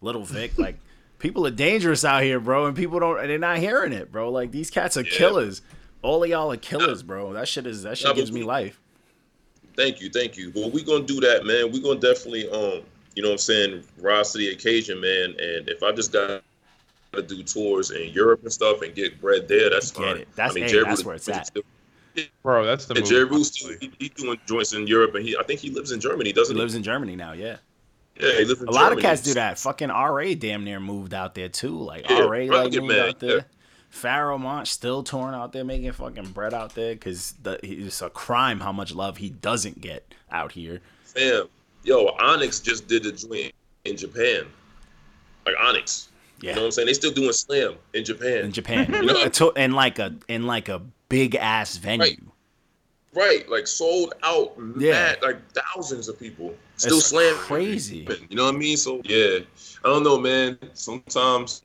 [0.00, 0.78] Little Vic, like
[1.18, 3.16] People are dangerous out here, bro, and people don't.
[3.26, 4.30] They're not hearing it, bro.
[4.30, 5.10] Like these cats are Yeah.
[5.16, 5.62] killers.
[6.02, 7.32] All of y'all are killers, bro.
[7.32, 8.80] That shit is that shit Yeah, but gives me life.
[9.76, 10.52] Thank you, thank you.
[10.54, 11.70] Well, we gonna do that, man.
[11.72, 12.82] We gonna definitely, um,
[13.14, 15.30] you know, what I'm saying, rise to the occasion, man.
[15.38, 16.42] And if I just got
[17.12, 20.16] to do tours in Europe and stuff and get bread there, that's Get fine.
[20.18, 20.28] it.
[20.36, 21.46] That's- I mean, hey, Jerry that's Ruth- where it's at.
[21.46, 21.62] Still,
[22.42, 25.36] Bro, that's the and move, Jerry Roost, he, he doing joints in Europe, and he,
[25.36, 26.60] I think he lives in Germany, He doesn't he?
[26.62, 27.56] lives in Germany now, yeah.
[28.20, 28.28] Yeah,
[28.66, 29.58] A lot of cats do that.
[29.58, 31.76] Fucking RA damn near moved out there too.
[31.78, 33.36] Like Yeah, RA like moved Man, out there.
[33.36, 33.42] yeah.
[33.92, 38.10] Pharoahe Monch still touring out there making fucking bread out there because the, it's a
[38.10, 40.80] crime how much love he doesn't get out here.
[41.04, 41.44] Fam,
[41.84, 43.52] yo, Onyx just did a joint
[43.84, 44.46] in Japan,
[45.46, 46.08] like Onyx.
[46.40, 46.86] Yeah, You know what I'm saying?
[46.86, 48.38] They still doing Slam in Japan.
[48.44, 52.00] in Japan, You know- in like a in like a big ass venue.
[52.00, 52.18] Right.
[53.14, 54.92] Right, like sold out, Yeah.
[54.92, 58.06] mad, like thousands of people still It's slam crazy.
[58.28, 58.76] You know what I mean?
[58.76, 59.38] So yeah,
[59.84, 60.58] I don't know, man.
[60.74, 61.62] Sometimes,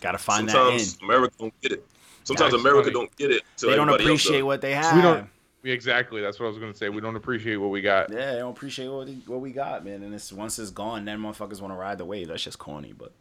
[0.00, 0.98] Got to find that sometimes.
[1.02, 1.86] America don't get it.
[2.24, 2.92] Sometimes That's America funny.
[2.94, 3.42] don't get it.
[3.56, 4.96] till They don't everybody else appreciate what they have.
[4.96, 5.28] We don't-
[5.66, 6.20] Exactly.
[6.20, 6.90] That's what I was gonna say.
[6.90, 8.10] We don't appreciate what we got.
[8.12, 10.02] Yeah, they don't appreciate what, what we got, man.
[10.02, 12.28] And it's once it's gone, then motherfuckers want to ride the wave.
[12.28, 13.12] That's just corny, but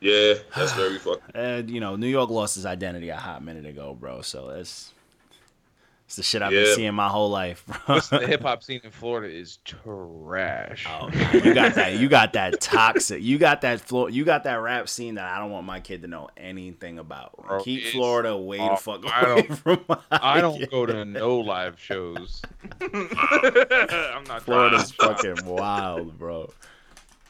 [0.00, 1.22] Yeah, that's very fucking.
[1.34, 4.22] and eh, you know, New York lost its identity a hot minute ago, bro.
[4.22, 4.92] So it's
[6.06, 6.64] it's the shit I've Yeah.
[6.64, 8.00] been seeing my whole life, bro.
[8.00, 10.86] The hip hop scene in Florida is trash.
[10.88, 11.94] Oh, you got that.
[11.98, 13.22] You got that toxic.
[13.22, 14.10] You got that floor.
[14.10, 17.36] You got that rap scene that I don't want my kid to know anything about.
[17.46, 19.84] Bro, Keep Florida way the fuck I away don't- from.
[20.10, 22.42] I don't go to no live shows.
[22.80, 26.50] I'm not Florida's fucking wild, bro.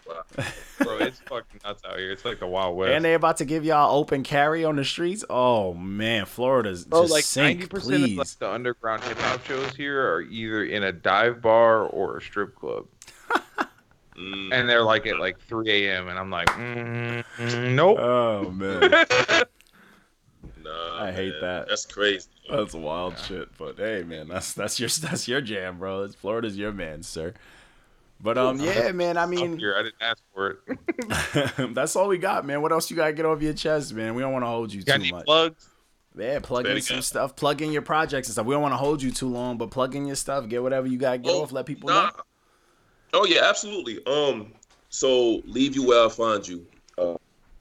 [0.05, 0.99] Bro.
[0.99, 2.11] It's fucking nuts out here.
[2.11, 2.93] It's like the Wild West.
[2.93, 5.25] And they're about to give y'all open carry on the streets.
[5.31, 9.45] Oh man, Florida's Bro, just like sink, ninety percent of like, the underground hip hop
[9.45, 12.87] shows here are either in a dive bar or a strip club,
[14.17, 16.09] Mm, and they're like at like three a.m.
[16.09, 17.25] and I'm like, mm,
[17.75, 17.99] nope.
[17.99, 18.81] Oh man,
[20.63, 21.41] nah, I hate man.
[21.41, 21.69] that.
[21.69, 22.29] That's crazy.
[22.51, 23.49] that's wild shit.
[23.57, 26.03] But hey, man, that's that's your that's your jam, bro.
[26.03, 27.33] It's Florida's your man, sir.
[28.23, 29.17] But um, yeah, man.
[29.17, 31.75] I mean, here, I didn't ask for it.
[31.75, 32.63] that's all we got, man.
[32.63, 34.15] What else you gotta get off your chest, man?
[34.15, 35.25] We don't want to hold you Got too any much.
[35.25, 35.69] plugs?
[36.17, 37.05] Yeah, plug in Very some good.
[37.05, 37.35] stuff.
[37.37, 38.47] Plug in your projects and stuff.
[38.47, 40.49] We don't want to hold you too long, but plug in your stuff.
[40.49, 41.53] Get whatever you gotta get Oh, off.
[41.53, 42.05] Let people nah.
[42.05, 42.11] know.
[43.15, 44.05] Oh yeah, absolutely.
[44.07, 44.53] Um,
[44.89, 46.65] so leave you where I find you.
[46.99, 47.17] Uh,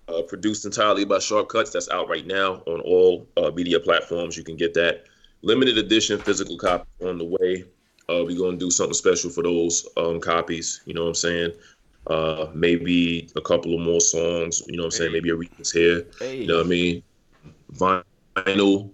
[0.07, 1.71] uh, produced entirely by Shortcuts.
[1.71, 4.35] That's out right now on all uh, media platforms.
[4.37, 5.05] You can get that
[5.41, 7.63] limited edition physical copy on the way.
[8.09, 10.81] Uh, we're gonna do something special for those um, copies.
[10.85, 11.51] You know what I'm saying?
[12.07, 14.63] Uh, maybe a couple of more songs.
[14.67, 15.11] You know what I'm saying?
[15.11, 15.19] Hey.
[15.19, 16.05] Maybe a remix here.
[16.19, 17.03] Hey, You know what I mean?
[17.73, 18.89] Vinyl.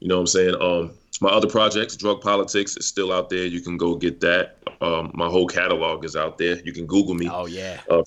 [0.00, 0.54] You know what I'm saying?
[0.60, 3.46] Um, my other projects, Drug Politics, is still out there.
[3.46, 4.58] You can go get that.
[4.80, 6.60] Um, my whole catalog is out there.
[6.60, 7.28] You can Google me.
[7.28, 7.80] oh yeah.
[7.90, 8.02] Uh,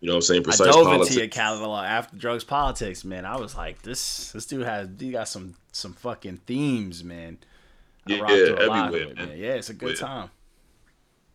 [0.00, 0.44] you know what I'm saying?
[0.46, 1.08] I dove Politics.
[1.10, 3.24] into your catalog after drugs politics, man.
[3.24, 7.38] I was like, this this dude has he got some some fucking themes, man.
[8.06, 9.38] Yeah, rocked through a lot of everywhere, it, man.
[9.38, 10.06] Yeah, it's a good Yeah.
[10.06, 10.30] time.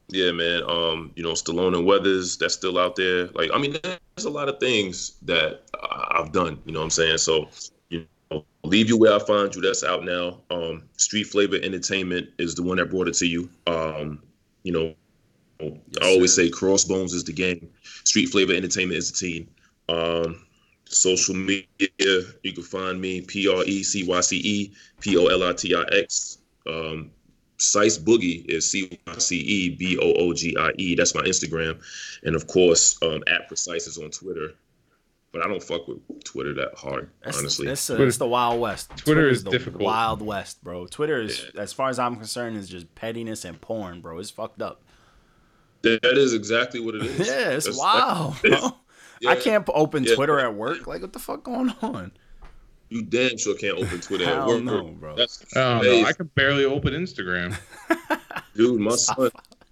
[0.09, 0.63] Yeah, man.
[0.63, 3.27] Um, you know, Stallone and Weathers, that's still out there.
[3.27, 5.63] Like, I mean, there's a lot of things that
[6.11, 6.59] I've done.
[6.65, 7.19] You know what I'm saying?
[7.19, 7.49] So,
[7.89, 9.61] you know, leave you where I find you.
[9.61, 10.41] That's out now.
[10.49, 13.49] Um, Street Flavor Entertainment is the one that brought it to you.
[13.67, 14.23] Um,
[14.63, 14.95] you know,
[15.61, 16.43] I always sir.
[16.43, 17.69] say Crossbones is the game.
[18.03, 19.49] Street Flavor Entertainment is the team.
[19.89, 20.45] Um,
[20.85, 21.65] social media,
[22.43, 25.53] you can find me P R E C Y C E P O L I
[25.53, 26.38] T I X.
[26.69, 27.11] Um,
[27.57, 30.95] Cyce Boogie is C Y C E B O O G I E.
[30.95, 31.81] That's my Instagram,
[32.23, 34.51] and of course, um, at Precyce is on Twitter.
[35.31, 37.67] But I don't fuck with Twitter that hard, It's, honestly.
[37.67, 38.89] it's, a, Twitter- it's the Wild West.
[38.97, 39.83] Twitter is the difficult.
[39.83, 40.87] Wild West, bro.
[40.87, 44.17] Twitter is, as far as I'm concerned, is just pettiness and porn, bro.
[44.17, 44.81] It's fucked up.
[45.83, 47.19] that is exactly what it is.
[47.27, 48.71] Yeah, it's That's- wild, bro.
[49.21, 49.29] Yeah.
[49.31, 50.15] I can't open Yeah.
[50.15, 50.87] Twitter at work.
[50.87, 52.11] Like, what the fuck going on?
[52.89, 54.63] You damn sure can't open Twitter at work.
[54.63, 55.15] no, bro.
[55.15, 56.07] That's I don't know.
[56.07, 57.55] I can barely open Instagram.
[58.55, 59.29] dude my son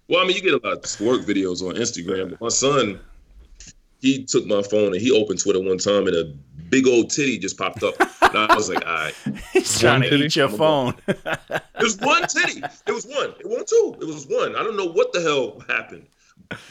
[0.07, 2.99] well i mean you get a lot of twerk videos on instagram but my son
[3.99, 6.23] he took my phone and he opened twitter one time and a
[6.69, 9.13] big old titty just popped up and i was like all right
[9.53, 10.25] He's trying to titty?
[10.25, 10.93] eat your phone.
[11.07, 14.77] it was one titty it was one it wasn't two it was one i don't
[14.77, 16.05] know what the hell happened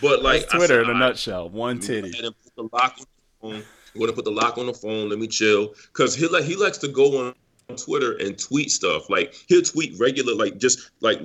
[0.01, 1.51] but like That's I Twitter said, in a all right, nutshell.
[1.51, 2.31] One Go titty.
[4.05, 4.83] Ahead and put the lock on the phone.
[4.83, 5.09] Go ahead and put the lock on the phone.
[5.11, 5.75] Let me chill.
[5.93, 7.35] Cause he like he likes to go on
[7.77, 9.11] Twitter and tweet stuff.
[9.11, 11.21] Like he'll tweet regular, like just like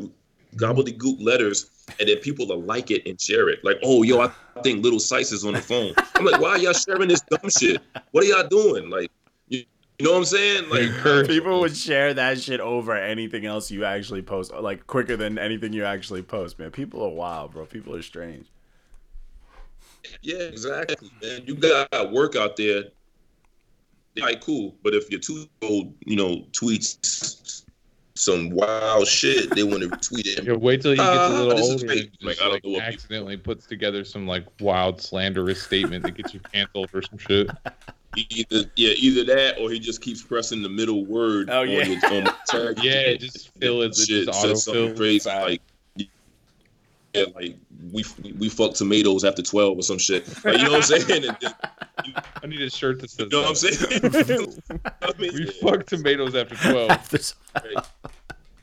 [0.55, 1.69] gobbledygook letters,
[1.99, 3.63] and then people will like it and share it.
[3.63, 5.93] Like, oh yo, I think little Cyce is on the phone.
[6.15, 7.81] I'm like, why are y'all sharing this dumb shit?
[8.11, 8.89] What are y'all doing?
[8.89, 9.11] Like,
[9.47, 9.63] you,
[9.99, 10.69] you know what I'm saying?
[10.69, 15.37] Like, People would share that shit over anything else you actually post, like quicker than
[15.37, 16.71] anything you actually post, man.
[16.71, 17.65] People are wild, bro.
[17.65, 18.47] People are strange.
[20.21, 21.41] Yeah, exactly, man.
[21.45, 22.85] You got work out there.
[24.17, 24.75] Like, cool.
[24.83, 27.63] But if your two old, you know, tweets
[28.15, 30.43] some wild shit, they want to tweet it.
[30.43, 32.11] Yeah, wait till he gets a Uh, little this older fake.
[32.19, 35.61] and Like, I don't like, know what people- accidentally puts together some like wild slanderous
[35.61, 37.49] statement that gets you canceled or some shit.
[38.17, 41.49] Either yeah, either that or he just keeps pressing the middle word.
[41.49, 41.83] Oh, on yeah.
[41.85, 42.79] your- on the tag.
[42.83, 43.95] Yeah, just fill it.
[43.95, 45.61] Shit, Just says something crazy like
[47.13, 47.57] yeah, like
[47.91, 48.03] we
[48.39, 50.27] we fuck tomatoes after twelve or some shit.
[50.45, 51.25] Like, you know what I'm saying?
[51.25, 51.53] And then,
[52.43, 53.27] I need a shirt that says.
[53.31, 54.83] you know what I'm saying?
[55.01, 55.51] I mean, We yeah.
[55.61, 56.89] fuck tomatoes after twelve.
[56.91, 57.35] After s-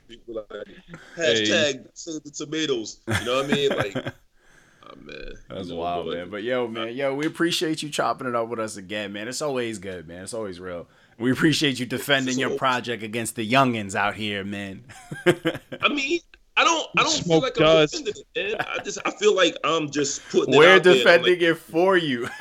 [0.07, 0.67] People like
[1.15, 2.99] hashtag save the tomatoes.
[3.07, 3.69] You know what I mean?
[3.69, 3.95] Like,
[4.83, 5.15] oh man,
[5.49, 6.29] That's you know, wild, but- man.
[6.31, 9.27] But yo, man, yo, we appreciate you chopping it up with us again, man.
[9.27, 10.23] It's always good, man.
[10.23, 10.87] It's always real.
[11.19, 14.85] We appreciate you defending your project against the youngins out here, man.
[15.27, 16.21] I mean,
[16.59, 17.95] I don't, I don't feel like dust.
[17.95, 18.65] I'm defending it, man.
[18.67, 20.53] I just, I feel like I'm just putting.
[20.53, 20.95] it We're out there.
[20.95, 22.27] Defending like, it for you.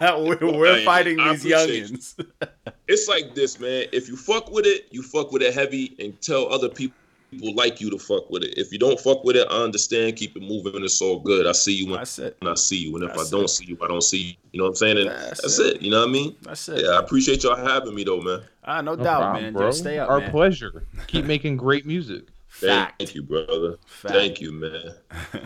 [0.00, 1.96] we're we're Hey, fighting these appreciate you.
[1.98, 2.26] youngins.
[2.88, 3.86] it's like this, man.
[3.92, 6.96] If you fuck with it, you fuck with it heavy, and tell other people.
[7.32, 8.56] People like you to fuck with it.
[8.56, 10.14] If you don't fuck with it, I understand.
[10.14, 10.84] Keep it moving.
[10.84, 11.44] It's all good.
[11.44, 12.36] I see you when, That's it.
[12.40, 13.48] I see you, and if That's I don't it.
[13.48, 14.34] see you, I don't see you.
[14.52, 14.98] You know what I'm saying?
[14.98, 15.76] And That's that's, it.
[15.78, 15.82] it.
[15.82, 16.36] You know what I mean?
[16.42, 16.84] That's it.
[16.84, 18.42] Yeah, I appreciate y'all having me though, man.
[18.64, 19.52] Ah, no, No doubt, problem, man.
[19.54, 19.66] bro.
[19.70, 20.30] Just stay up, Our man.
[20.30, 20.84] pleasure.
[21.08, 22.26] Keep making great music.
[22.60, 22.98] Fact.
[22.98, 23.76] Thank you, brother.
[23.86, 24.14] Fact.
[24.14, 24.94] Thank you, man.
[25.34, 25.40] All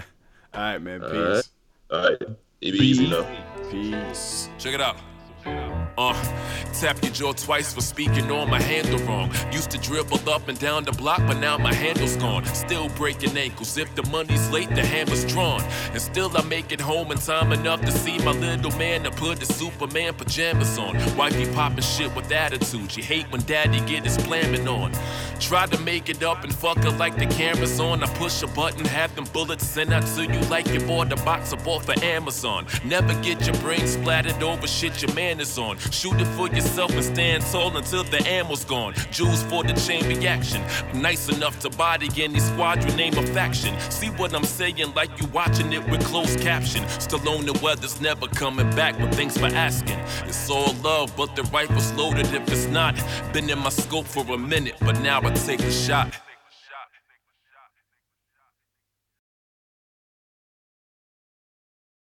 [0.54, 1.00] right, man.
[1.00, 1.50] Peace.
[1.90, 1.98] right.
[1.98, 2.22] All right.
[2.61, 3.26] It be easy now.
[3.70, 4.48] Peace.
[4.58, 4.96] Check it out.
[5.47, 6.14] Uh,
[6.72, 9.30] tap your jaw twice for speaking on my handle wrong.
[9.53, 12.45] Used to dribble up and down the block, but now my handle's gone.
[12.47, 13.76] Still breaking ankles.
[13.76, 15.62] If the money's late, the hammer's drawn.
[15.93, 19.11] And still I make it home in time enough to see my little man to
[19.11, 20.97] put the Superman pajamas on.
[21.16, 22.91] Wifey popping shit with attitude.
[22.91, 24.93] She hate when daddy get his slamming on.
[25.38, 28.03] Tried to make it up and fuck her like the camera's on.
[28.03, 31.16] I push a button, have them bullets sent out to you like you bought a
[31.16, 32.66] box of off for Amazon.
[32.84, 35.78] Never get your brain splattered over shit your man is on.
[35.91, 38.95] Shoot it for yourself and stand tall until the ammo's gone.
[39.12, 40.62] Jewels for the chain reaction.
[40.95, 43.78] Nice enough to body any squadron, name a faction.
[43.91, 44.95] See what I'm saying?
[44.95, 46.83] Like you watching it with closed caption.
[46.99, 49.99] Stallone the weather's never coming back, but thanks for asking.
[50.26, 52.95] It's all love, but the rifle's loaded if it's not.
[53.33, 56.30] Been in my scope for a minute, but now I take the shot.